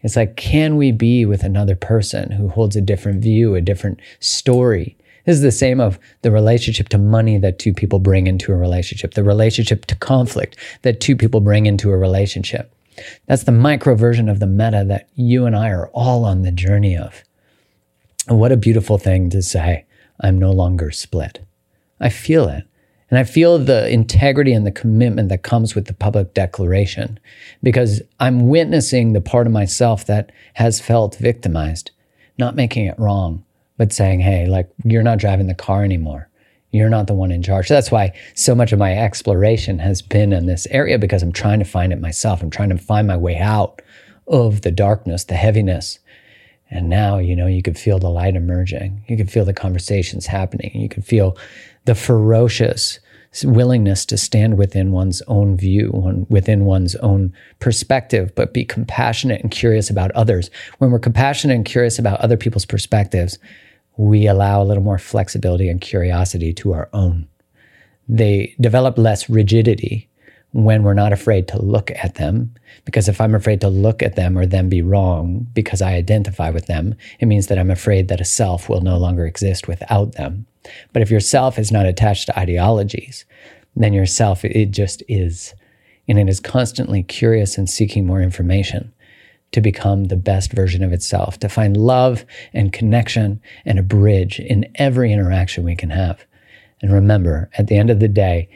It's 0.00 0.16
like, 0.16 0.36
can 0.36 0.76
we 0.76 0.90
be 0.90 1.26
with 1.26 1.42
another 1.42 1.76
person 1.76 2.30
who 2.30 2.48
holds 2.48 2.74
a 2.74 2.80
different 2.80 3.22
view, 3.22 3.54
a 3.54 3.60
different 3.60 4.00
story? 4.20 4.96
This 5.26 5.36
is 5.36 5.42
the 5.42 5.52
same 5.52 5.80
of 5.80 5.98
the 6.22 6.30
relationship 6.30 6.88
to 6.90 6.98
money 6.98 7.36
that 7.38 7.58
two 7.58 7.74
people 7.74 7.98
bring 7.98 8.28
into 8.28 8.52
a 8.52 8.56
relationship, 8.56 9.14
the 9.14 9.24
relationship 9.24 9.84
to 9.86 9.96
conflict 9.96 10.56
that 10.82 11.00
two 11.00 11.16
people 11.16 11.40
bring 11.40 11.66
into 11.66 11.90
a 11.90 11.96
relationship. 11.96 12.72
That's 13.26 13.42
the 13.42 13.52
micro 13.52 13.96
version 13.96 14.28
of 14.28 14.38
the 14.38 14.46
meta 14.46 14.84
that 14.86 15.08
you 15.14 15.44
and 15.44 15.56
I 15.56 15.70
are 15.70 15.88
all 15.88 16.24
on 16.24 16.42
the 16.42 16.52
journey 16.52 16.96
of. 16.96 17.24
And 18.28 18.38
what 18.38 18.52
a 18.52 18.56
beautiful 18.56 18.98
thing 18.98 19.28
to 19.30 19.42
say, 19.42 19.84
I'm 20.20 20.38
no 20.38 20.52
longer 20.52 20.90
split. 20.92 21.44
I 22.00 22.08
feel 22.08 22.48
it. 22.48 22.64
And 23.10 23.18
I 23.18 23.24
feel 23.24 23.58
the 23.58 23.88
integrity 23.88 24.52
and 24.52 24.66
the 24.66 24.72
commitment 24.72 25.28
that 25.28 25.42
comes 25.42 25.74
with 25.74 25.86
the 25.86 25.94
public 25.94 26.34
declaration 26.34 27.20
because 27.62 28.02
I'm 28.18 28.48
witnessing 28.48 29.12
the 29.12 29.20
part 29.20 29.46
of 29.46 29.52
myself 29.52 30.04
that 30.06 30.32
has 30.54 30.80
felt 30.80 31.16
victimized, 31.16 31.92
not 32.36 32.56
making 32.56 32.86
it 32.86 32.98
wrong, 32.98 33.44
but 33.78 33.92
saying, 33.92 34.20
hey, 34.20 34.46
like, 34.46 34.68
you're 34.84 35.02
not 35.02 35.18
driving 35.18 35.46
the 35.46 35.54
car 35.54 35.84
anymore. 35.84 36.28
You're 36.70 36.90
not 36.90 37.06
the 37.06 37.14
one 37.14 37.30
in 37.30 37.42
charge. 37.42 37.68
That's 37.68 37.90
why 37.90 38.12
so 38.34 38.54
much 38.54 38.72
of 38.72 38.78
my 38.78 38.96
exploration 38.96 39.78
has 39.78 40.02
been 40.02 40.32
in 40.32 40.46
this 40.46 40.66
area 40.70 40.98
because 40.98 41.22
I'm 41.22 41.32
trying 41.32 41.58
to 41.60 41.64
find 41.64 41.92
it 41.92 42.00
myself. 42.00 42.42
I'm 42.42 42.50
trying 42.50 42.70
to 42.70 42.78
find 42.78 43.06
my 43.06 43.16
way 43.16 43.38
out 43.38 43.80
of 44.26 44.62
the 44.62 44.70
darkness, 44.70 45.24
the 45.24 45.34
heaviness. 45.34 45.98
And 46.68 46.88
now, 46.88 47.18
you 47.18 47.36
know, 47.36 47.46
you 47.46 47.62
could 47.62 47.78
feel 47.78 47.98
the 47.98 48.10
light 48.10 48.34
emerging. 48.34 49.04
You 49.06 49.16
could 49.16 49.30
feel 49.30 49.44
the 49.44 49.54
conversations 49.54 50.26
happening. 50.26 50.72
You 50.74 50.88
could 50.88 51.04
feel 51.04 51.38
the 51.84 51.94
ferocious 51.94 52.98
willingness 53.44 54.04
to 54.06 54.16
stand 54.16 54.56
within 54.58 54.92
one's 54.92 55.22
own 55.28 55.56
view, 55.56 56.26
within 56.28 56.64
one's 56.64 56.96
own 56.96 57.32
perspective, 57.58 58.34
but 58.34 58.54
be 58.54 58.64
compassionate 58.64 59.42
and 59.42 59.50
curious 59.50 59.90
about 59.90 60.10
others. 60.12 60.50
When 60.78 60.90
we're 60.90 60.98
compassionate 60.98 61.56
and 61.56 61.64
curious 61.64 61.98
about 61.98 62.20
other 62.20 62.36
people's 62.36 62.64
perspectives, 62.64 63.38
we 63.96 64.26
allow 64.26 64.62
a 64.62 64.64
little 64.64 64.82
more 64.82 64.98
flexibility 64.98 65.68
and 65.68 65.80
curiosity 65.80 66.52
to 66.54 66.72
our 66.72 66.88
own. 66.92 67.28
They 68.08 68.54
develop 68.60 68.98
less 68.98 69.28
rigidity 69.28 70.08
when 70.52 70.82
we're 70.82 70.94
not 70.94 71.12
afraid 71.12 71.48
to 71.48 71.60
look 71.62 71.90
at 71.90 72.14
them. 72.14 72.54
Because 72.84 73.08
if 73.08 73.20
I'm 73.20 73.34
afraid 73.34 73.60
to 73.60 73.68
look 73.68 74.02
at 74.02 74.16
them 74.16 74.38
or 74.38 74.46
them 74.46 74.68
be 74.68 74.80
wrong 74.80 75.46
because 75.52 75.82
I 75.82 75.94
identify 75.94 76.50
with 76.50 76.66
them, 76.66 76.94
it 77.20 77.26
means 77.26 77.48
that 77.48 77.58
I'm 77.58 77.70
afraid 77.70 78.08
that 78.08 78.20
a 78.20 78.24
self 78.24 78.68
will 78.68 78.80
no 78.80 78.96
longer 78.96 79.26
exist 79.26 79.68
without 79.68 80.12
them. 80.12 80.46
But 80.92 81.02
if 81.02 81.10
your 81.10 81.20
self 81.20 81.58
is 81.58 81.70
not 81.70 81.86
attached 81.86 82.26
to 82.26 82.38
ideologies, 82.38 83.24
then 83.74 83.92
your 83.92 84.06
self, 84.06 84.44
it 84.44 84.70
just 84.70 85.02
is. 85.08 85.54
And 86.08 86.18
it 86.18 86.28
is 86.28 86.40
constantly 86.40 87.02
curious 87.02 87.58
and 87.58 87.68
seeking 87.68 88.06
more 88.06 88.22
information 88.22 88.94
to 89.52 89.60
become 89.60 90.04
the 90.04 90.16
best 90.16 90.52
version 90.52 90.82
of 90.82 90.92
itself, 90.92 91.38
to 91.38 91.48
find 91.48 91.76
love 91.76 92.24
and 92.52 92.72
connection 92.72 93.40
and 93.64 93.78
a 93.78 93.82
bridge 93.82 94.38
in 94.40 94.70
every 94.74 95.12
interaction 95.12 95.64
we 95.64 95.76
can 95.76 95.90
have. 95.90 96.24
And 96.82 96.92
remember, 96.92 97.50
at 97.56 97.68
the 97.68 97.76
end 97.76 97.90
of 97.90 98.00
the 98.00 98.08
day, 98.08 98.48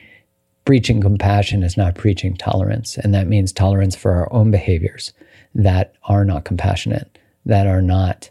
preaching 0.64 1.00
compassion 1.00 1.62
is 1.62 1.76
not 1.76 1.94
preaching 1.94 2.36
tolerance. 2.36 2.98
And 2.98 3.14
that 3.14 3.26
means 3.26 3.52
tolerance 3.52 3.96
for 3.96 4.12
our 4.12 4.32
own 4.32 4.50
behaviors 4.50 5.12
that 5.54 5.94
are 6.04 6.24
not 6.24 6.44
compassionate, 6.44 7.18
that 7.46 7.66
are 7.66 7.82
not 7.82 8.30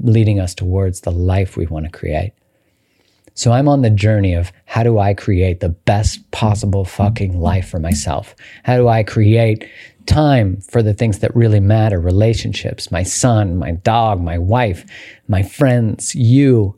leading 0.00 0.40
us 0.40 0.54
towards 0.54 1.00
the 1.00 1.12
life 1.12 1.56
we 1.56 1.66
want 1.66 1.86
to 1.86 1.90
create. 1.90 2.32
So 3.34 3.52
I'm 3.52 3.68
on 3.68 3.80
the 3.80 3.90
journey 3.90 4.34
of 4.34 4.52
how 4.66 4.82
do 4.82 4.98
I 4.98 5.14
create 5.14 5.60
the 5.60 5.70
best 5.70 6.30
possible 6.32 6.84
fucking 6.84 7.40
life 7.40 7.68
for 7.68 7.78
myself? 7.78 8.34
How 8.62 8.76
do 8.76 8.88
I 8.88 9.02
create 9.02 9.66
time 10.06 10.60
for 10.60 10.82
the 10.82 10.94
things 10.94 11.20
that 11.20 11.34
really 11.34 11.60
matter 11.60 12.00
relationships, 12.00 12.90
my 12.90 13.02
son, 13.02 13.56
my 13.56 13.72
dog, 13.72 14.20
my 14.20 14.38
wife, 14.38 14.84
my 15.28 15.42
friends, 15.42 16.14
you, 16.14 16.74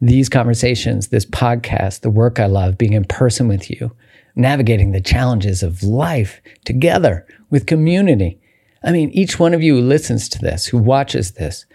these 0.00 0.28
conversations, 0.28 1.08
this 1.08 1.26
podcast, 1.26 2.00
the 2.00 2.10
work 2.10 2.38
I 2.38 2.46
love, 2.46 2.78
being 2.78 2.92
in 2.92 3.04
person 3.04 3.48
with 3.48 3.70
you, 3.70 3.92
navigating 4.36 4.92
the 4.92 5.00
challenges 5.00 5.62
of 5.62 5.82
life 5.82 6.40
together 6.64 7.26
with 7.50 7.66
community. 7.66 8.38
I 8.84 8.92
mean, 8.92 9.10
each 9.10 9.38
one 9.38 9.54
of 9.54 9.62
you 9.62 9.76
who 9.76 9.82
listens 9.82 10.28
to 10.30 10.38
this, 10.38 10.66
who 10.66 10.78
watches 10.78 11.32
this, 11.32 11.66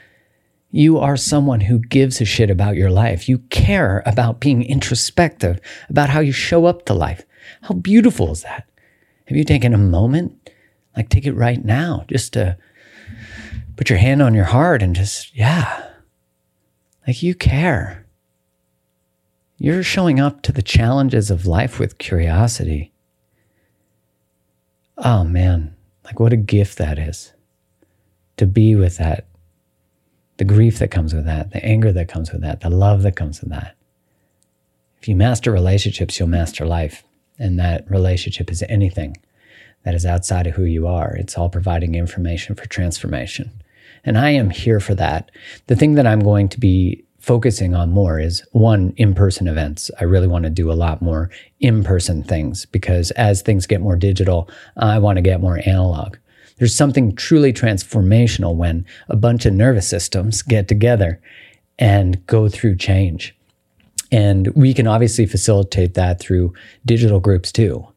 you 0.71 0.97
are 0.97 1.17
someone 1.17 1.61
who 1.61 1.77
gives 1.77 2.19
a 2.19 2.25
shit 2.25 2.49
about 2.49 2.75
your 2.75 2.89
life. 2.89 3.29
You 3.29 3.37
care 3.49 4.01
about 4.07 4.39
being 4.39 4.63
introspective, 4.63 5.59
about 5.87 6.09
how 6.09 6.19
you 6.19 6.31
show 6.31 6.65
up 6.65 6.85
to 6.85 6.93
life. 6.95 7.23
How 7.61 7.75
beautiful 7.75 8.31
is 8.31 8.41
that? 8.41 8.67
Have 9.25 9.37
you 9.37 9.43
taken 9.43 9.73
a 9.73 9.77
moment 9.77 10.51
like, 10.95 11.09
take 11.09 11.25
it 11.25 11.33
right 11.33 11.63
now, 11.63 12.05
just 12.07 12.33
to 12.33 12.57
put 13.75 13.89
your 13.89 13.99
hand 13.99 14.21
on 14.21 14.33
your 14.33 14.45
heart 14.45 14.81
and 14.83 14.95
just, 14.95 15.35
yeah, 15.35 15.89
like 17.07 17.23
you 17.23 17.35
care. 17.35 18.05
You're 19.57 19.83
showing 19.83 20.19
up 20.19 20.41
to 20.43 20.51
the 20.51 20.61
challenges 20.61 21.31
of 21.31 21.45
life 21.45 21.79
with 21.79 21.97
curiosity. 21.97 22.91
Oh 24.97 25.23
man, 25.23 25.75
like 26.05 26.19
what 26.19 26.33
a 26.33 26.37
gift 26.37 26.77
that 26.77 26.99
is 26.99 27.33
to 28.37 28.45
be 28.45 28.75
with 28.75 28.97
that, 28.97 29.27
the 30.37 30.45
grief 30.45 30.79
that 30.79 30.91
comes 30.91 31.13
with 31.13 31.25
that, 31.25 31.51
the 31.51 31.63
anger 31.63 31.91
that 31.91 32.07
comes 32.07 32.31
with 32.31 32.41
that, 32.41 32.61
the 32.61 32.69
love 32.69 33.03
that 33.03 33.15
comes 33.15 33.41
with 33.41 33.49
that. 33.51 33.75
If 34.99 35.07
you 35.07 35.15
master 35.15 35.51
relationships, 35.51 36.19
you'll 36.19 36.29
master 36.29 36.65
life. 36.65 37.03
And 37.39 37.59
that 37.59 37.89
relationship 37.89 38.51
is 38.51 38.63
anything 38.69 39.17
that 39.83 39.95
is 39.95 40.05
outside 40.05 40.47
of 40.47 40.55
who 40.55 40.63
you 40.63 40.87
are. 40.87 41.15
It's 41.15 41.37
all 41.37 41.49
providing 41.49 41.95
information 41.95 42.55
for 42.55 42.67
transformation. 42.67 43.51
And 44.05 44.17
I 44.17 44.31
am 44.31 44.49
here 44.49 44.79
for 44.79 44.95
that. 44.95 45.31
The 45.67 45.75
thing 45.75 45.95
that 45.95 46.07
I'm 46.07 46.21
going 46.21 46.49
to 46.49 46.59
be 46.59 47.03
focusing 47.19 47.73
on 47.73 47.89
more 47.91 48.19
is 48.19 48.43
one, 48.51 48.93
in 48.97 49.13
person 49.13 49.47
events. 49.47 49.89
I 49.99 50.03
really 50.03 50.27
want 50.27 50.43
to 50.43 50.49
do 50.49 50.69
a 50.69 50.73
lot 50.73 51.01
more 51.01 51.29
in 51.61 51.83
person 51.83 52.21
things 52.21 52.65
because 52.65 53.11
as 53.11 53.41
things 53.41 53.65
get 53.65 53.79
more 53.79 53.95
digital, 53.95 54.49
I 54.75 54.99
want 54.99 55.15
to 55.15 55.21
get 55.21 55.39
more 55.39 55.61
analog. 55.65 56.17
There's 56.57 56.75
something 56.75 57.15
truly 57.15 57.53
transformational 57.53 58.55
when 58.55 58.85
a 59.07 59.15
bunch 59.15 59.45
of 59.45 59.53
nervous 59.53 59.87
systems 59.87 60.41
get 60.41 60.67
together 60.67 61.21
and 61.79 62.25
go 62.27 62.49
through 62.49 62.75
change. 62.75 63.35
And 64.11 64.49
we 64.49 64.73
can 64.73 64.85
obviously 64.85 65.25
facilitate 65.25 65.93
that 65.93 66.19
through 66.19 66.53
digital 66.85 67.19
groups 67.19 67.51
too. 67.51 67.87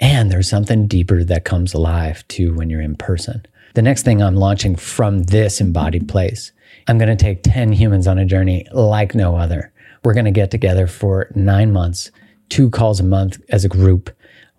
And 0.00 0.30
there's 0.30 0.48
something 0.48 0.86
deeper 0.86 1.22
that 1.24 1.44
comes 1.44 1.74
alive 1.74 2.26
too 2.28 2.54
when 2.54 2.70
you're 2.70 2.80
in 2.80 2.96
person. 2.96 3.44
The 3.74 3.82
next 3.82 4.02
thing 4.02 4.22
I'm 4.22 4.34
launching 4.34 4.74
from 4.74 5.24
this 5.24 5.60
embodied 5.60 6.08
place, 6.08 6.52
I'm 6.88 6.98
going 6.98 7.14
to 7.14 7.22
take 7.22 7.42
10 7.42 7.72
humans 7.72 8.06
on 8.06 8.18
a 8.18 8.24
journey 8.24 8.66
like 8.72 9.14
no 9.14 9.36
other. 9.36 9.72
We're 10.02 10.14
going 10.14 10.24
to 10.24 10.30
get 10.30 10.50
together 10.50 10.86
for 10.86 11.30
nine 11.34 11.72
months, 11.72 12.10
two 12.48 12.70
calls 12.70 12.98
a 12.98 13.04
month 13.04 13.40
as 13.50 13.64
a 13.64 13.68
group. 13.68 14.10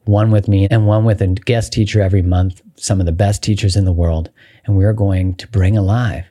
one 0.05 0.31
with 0.31 0.47
me 0.47 0.67
and 0.71 0.87
one 0.87 1.05
with 1.05 1.21
a 1.21 1.27
guest 1.27 1.71
teacher 1.73 2.01
every 2.01 2.21
month, 2.23 2.61
some 2.75 2.99
of 2.99 3.05
the 3.05 3.11
best 3.11 3.43
teachers 3.43 3.75
in 3.75 3.85
the 3.85 3.91
world. 3.91 4.29
And 4.65 4.75
we're 4.75 4.93
going 4.93 5.35
to 5.35 5.47
bring 5.47 5.77
alive 5.77 6.25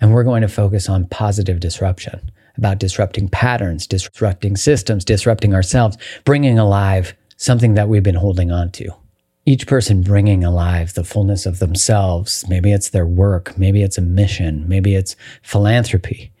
and 0.00 0.12
we're 0.12 0.24
going 0.24 0.42
to 0.42 0.48
focus 0.48 0.88
on 0.88 1.06
positive 1.06 1.60
disruption 1.60 2.30
about 2.56 2.78
disrupting 2.78 3.28
patterns, 3.28 3.86
disrupting 3.86 4.56
systems, 4.56 5.04
disrupting 5.04 5.54
ourselves, 5.54 5.96
bringing 6.24 6.58
alive 6.58 7.14
something 7.42 7.74
that 7.74 7.88
we've 7.88 8.04
been 8.04 8.14
holding 8.14 8.52
on 8.52 8.70
to. 8.70 8.88
Each 9.44 9.66
person 9.66 10.02
bringing 10.02 10.44
alive 10.44 10.94
the 10.94 11.02
fullness 11.02 11.44
of 11.44 11.58
themselves. 11.58 12.44
Maybe 12.48 12.70
it's 12.70 12.90
their 12.90 13.04
work. 13.04 13.58
Maybe 13.58 13.82
it's 13.82 13.98
a 13.98 14.02
mission. 14.02 14.68
Maybe 14.68 14.94
it's 14.94 15.16
philanthropy. 15.42 16.32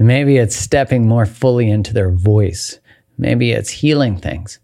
Maybe 0.00 0.38
it's 0.38 0.56
stepping 0.56 1.06
more 1.06 1.26
fully 1.26 1.70
into 1.70 1.94
their 1.94 2.10
voice. 2.10 2.80
Maybe 3.16 3.52
it's 3.52 3.70
healing 3.70 4.16
things. 4.16 4.58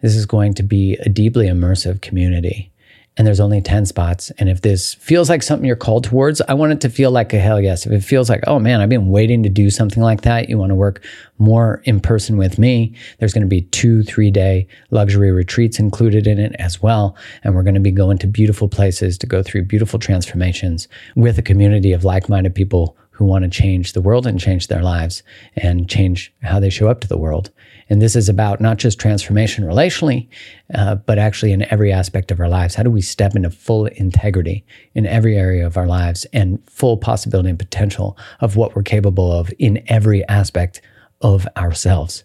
This 0.00 0.16
is 0.16 0.26
going 0.26 0.54
to 0.54 0.64
be 0.64 0.94
a 0.94 1.08
deeply 1.08 1.46
immersive 1.46 2.00
community 2.00 2.71
and 3.16 3.26
there's 3.26 3.40
only 3.40 3.60
10 3.60 3.84
spots. 3.84 4.30
And 4.38 4.48
if 4.48 4.62
this 4.62 4.94
feels 4.94 5.28
like 5.28 5.42
something 5.42 5.66
you're 5.66 5.76
called 5.76 6.04
towards, 6.04 6.40
I 6.42 6.54
want 6.54 6.72
it 6.72 6.80
to 6.80 6.88
feel 6.88 7.10
like 7.10 7.34
a 7.34 7.38
hell 7.38 7.60
yes. 7.60 7.84
If 7.84 7.92
it 7.92 8.00
feels 8.00 8.30
like, 8.30 8.42
oh 8.46 8.58
man, 8.58 8.80
I've 8.80 8.88
been 8.88 9.08
waiting 9.08 9.42
to 9.42 9.50
do 9.50 9.68
something 9.68 10.02
like 10.02 10.22
that, 10.22 10.48
you 10.48 10.56
want 10.56 10.70
to 10.70 10.74
work 10.74 11.04
more 11.38 11.82
in 11.84 12.00
person 12.00 12.38
with 12.38 12.58
me, 12.58 12.94
there's 13.18 13.34
going 13.34 13.42
to 13.42 13.48
be 13.48 13.62
two, 13.62 14.02
three 14.02 14.30
day 14.30 14.66
luxury 14.90 15.30
retreats 15.30 15.78
included 15.78 16.26
in 16.26 16.38
it 16.38 16.56
as 16.58 16.80
well. 16.80 17.16
And 17.44 17.54
we're 17.54 17.64
going 17.64 17.74
to 17.74 17.80
be 17.80 17.90
going 17.90 18.16
to 18.18 18.26
beautiful 18.26 18.68
places 18.68 19.18
to 19.18 19.26
go 19.26 19.42
through 19.42 19.64
beautiful 19.64 19.98
transformations 19.98 20.88
with 21.14 21.38
a 21.38 21.42
community 21.42 21.92
of 21.92 22.04
like 22.04 22.28
minded 22.28 22.54
people 22.54 22.96
who 23.22 23.28
want 23.28 23.44
to 23.44 23.50
change 23.50 23.92
the 23.92 24.00
world 24.00 24.26
and 24.26 24.40
change 24.40 24.66
their 24.66 24.82
lives 24.82 25.22
and 25.54 25.88
change 25.88 26.34
how 26.42 26.58
they 26.58 26.68
show 26.68 26.88
up 26.88 27.00
to 27.00 27.06
the 27.06 27.16
world. 27.16 27.52
And 27.88 28.02
this 28.02 28.16
is 28.16 28.28
about 28.28 28.60
not 28.60 28.78
just 28.78 28.98
transformation 28.98 29.64
relationally, 29.64 30.28
uh, 30.74 30.96
but 30.96 31.20
actually 31.20 31.52
in 31.52 31.62
every 31.72 31.92
aspect 31.92 32.32
of 32.32 32.40
our 32.40 32.48
lives. 32.48 32.74
How 32.74 32.82
do 32.82 32.90
we 32.90 33.00
step 33.00 33.36
into 33.36 33.48
full 33.48 33.86
integrity 33.86 34.64
in 34.94 35.06
every 35.06 35.36
area 35.36 35.64
of 35.64 35.76
our 35.76 35.86
lives 35.86 36.24
and 36.32 36.58
full 36.68 36.96
possibility 36.96 37.48
and 37.48 37.58
potential 37.58 38.18
of 38.40 38.56
what 38.56 38.74
we're 38.74 38.82
capable 38.82 39.30
of 39.30 39.52
in 39.60 39.84
every 39.86 40.26
aspect 40.26 40.80
of 41.20 41.46
ourselves? 41.56 42.24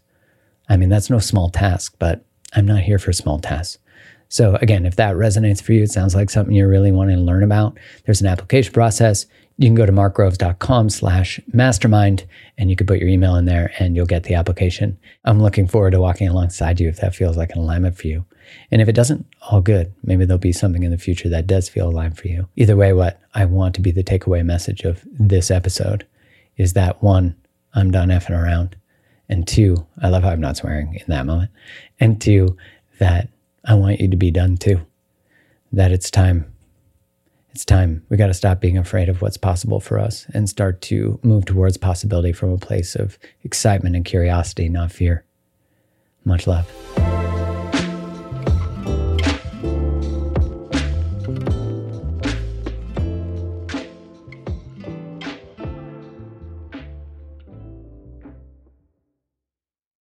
I 0.68 0.78
mean, 0.78 0.90
that's 0.90 1.12
no 1.12 1.20
small 1.20 1.52
task, 1.52 1.96
but 2.00 2.26
I'm 2.54 2.66
not 2.66 2.82
here 2.82 2.98
for 2.98 3.14
small 3.14 3.38
tasks. 3.38 3.78
So 4.30 4.56
again, 4.62 4.88
if 4.88 4.96
that 4.96 5.16
resonates 5.16 5.62
for 5.62 5.74
you, 5.74 5.84
it 5.84 5.92
sounds 5.92 6.16
like 6.16 6.32
something 6.32 6.56
you're 6.56 6.68
really 6.68 6.92
wanting 6.92 7.18
to 7.18 7.24
learn 7.24 7.44
about. 7.44 7.78
There's 8.06 8.20
an 8.20 8.28
application 8.28 8.74
process 8.74 9.28
you 9.58 9.68
can 9.68 9.76
go 9.76 9.88
to 9.88 9.92
markgroves.com 9.92 10.90
slash 10.90 11.40
mastermind 11.52 12.26
and 12.58 12.70
you 12.70 12.76
can 12.76 12.86
put 12.86 13.00
your 13.00 13.10
email 13.10 13.36
in 13.36 13.46
there 13.46 13.72
and 13.80 13.96
you'll 13.96 14.06
get 14.06 14.24
the 14.24 14.36
application. 14.36 14.98
I'm 15.26 15.42
looking 15.42 15.68
forward 15.68 15.92
to 15.92 16.00
walking 16.00 16.28
alongside 16.28 16.80
you 16.80 16.88
if 16.88 16.98
that 16.98 17.16
feels 17.16 17.38
like 17.38 17.52
an 17.52 17.58
alignment 17.58 17.98
for 17.98 18.08
you. 18.08 18.26
And 18.72 18.82
if 18.82 18.88
it 18.88 18.94
doesn't, 18.94 19.26
all 19.50 19.62
good. 19.62 19.94
Maybe 20.04 20.26
there'll 20.26 20.38
be 20.38 20.54
something 20.54 20.84
in 20.84 20.92
the 20.92 20.98
future 20.98 21.28
that 21.30 21.48
does 21.48 21.70
feel 21.70 21.90
aligned 21.90 22.18
for 22.18 22.28
you. 22.28 22.48
Either 22.56 22.76
way, 22.76 22.94
what 22.94 23.20
I 23.34 23.46
want 23.46 23.74
to 23.76 23.82
be 23.82 23.92
the 23.92 24.04
takeaway 24.04 24.46
message 24.46 24.84
of 24.84 25.04
this 25.12 25.50
episode 25.50 26.06
is 26.56 26.74
that 26.74 27.02
one, 27.02 27.36
I'm 27.74 27.92
done 27.92 28.10
effing 28.10 28.40
around. 28.40 28.76
And 29.28 29.48
two, 29.48 29.86
I 30.02 30.10
love 30.10 30.24
how 30.24 30.30
I'm 30.30 30.40
not 30.40 30.58
swearing 30.58 30.94
in 30.94 31.06
that 31.08 31.26
moment. 31.26 31.52
And 32.00 32.22
two, 32.22 32.58
that 33.00 33.30
I 33.66 33.74
want 33.74 34.00
you 34.00 34.08
to 34.08 34.18
be 34.18 34.32
done 34.32 34.58
too. 34.58 34.86
That 35.74 35.92
it's 35.92 36.10
time 36.10 36.54
it's 37.58 37.66
time. 37.66 38.06
We 38.10 38.18
got 38.18 38.28
to 38.28 38.36
stop 38.36 38.62
being 38.62 38.78
afraid 38.78 39.10
of 39.10 39.24
what's 39.24 39.36
possible 39.36 39.80
for 39.80 39.98
us 39.98 40.28
and 40.32 40.48
start 40.48 40.80
to 40.84 41.20
move 41.24 41.46
towards 41.46 41.76
possibility 41.76 42.32
from 42.32 42.52
a 42.52 42.58
place 42.60 42.96
of 42.96 43.18
excitement 43.44 43.96
and 43.96 44.06
curiosity, 44.06 44.70
not 44.70 44.92
fear. 44.92 45.26
Much 46.24 46.46
love. 46.46 46.72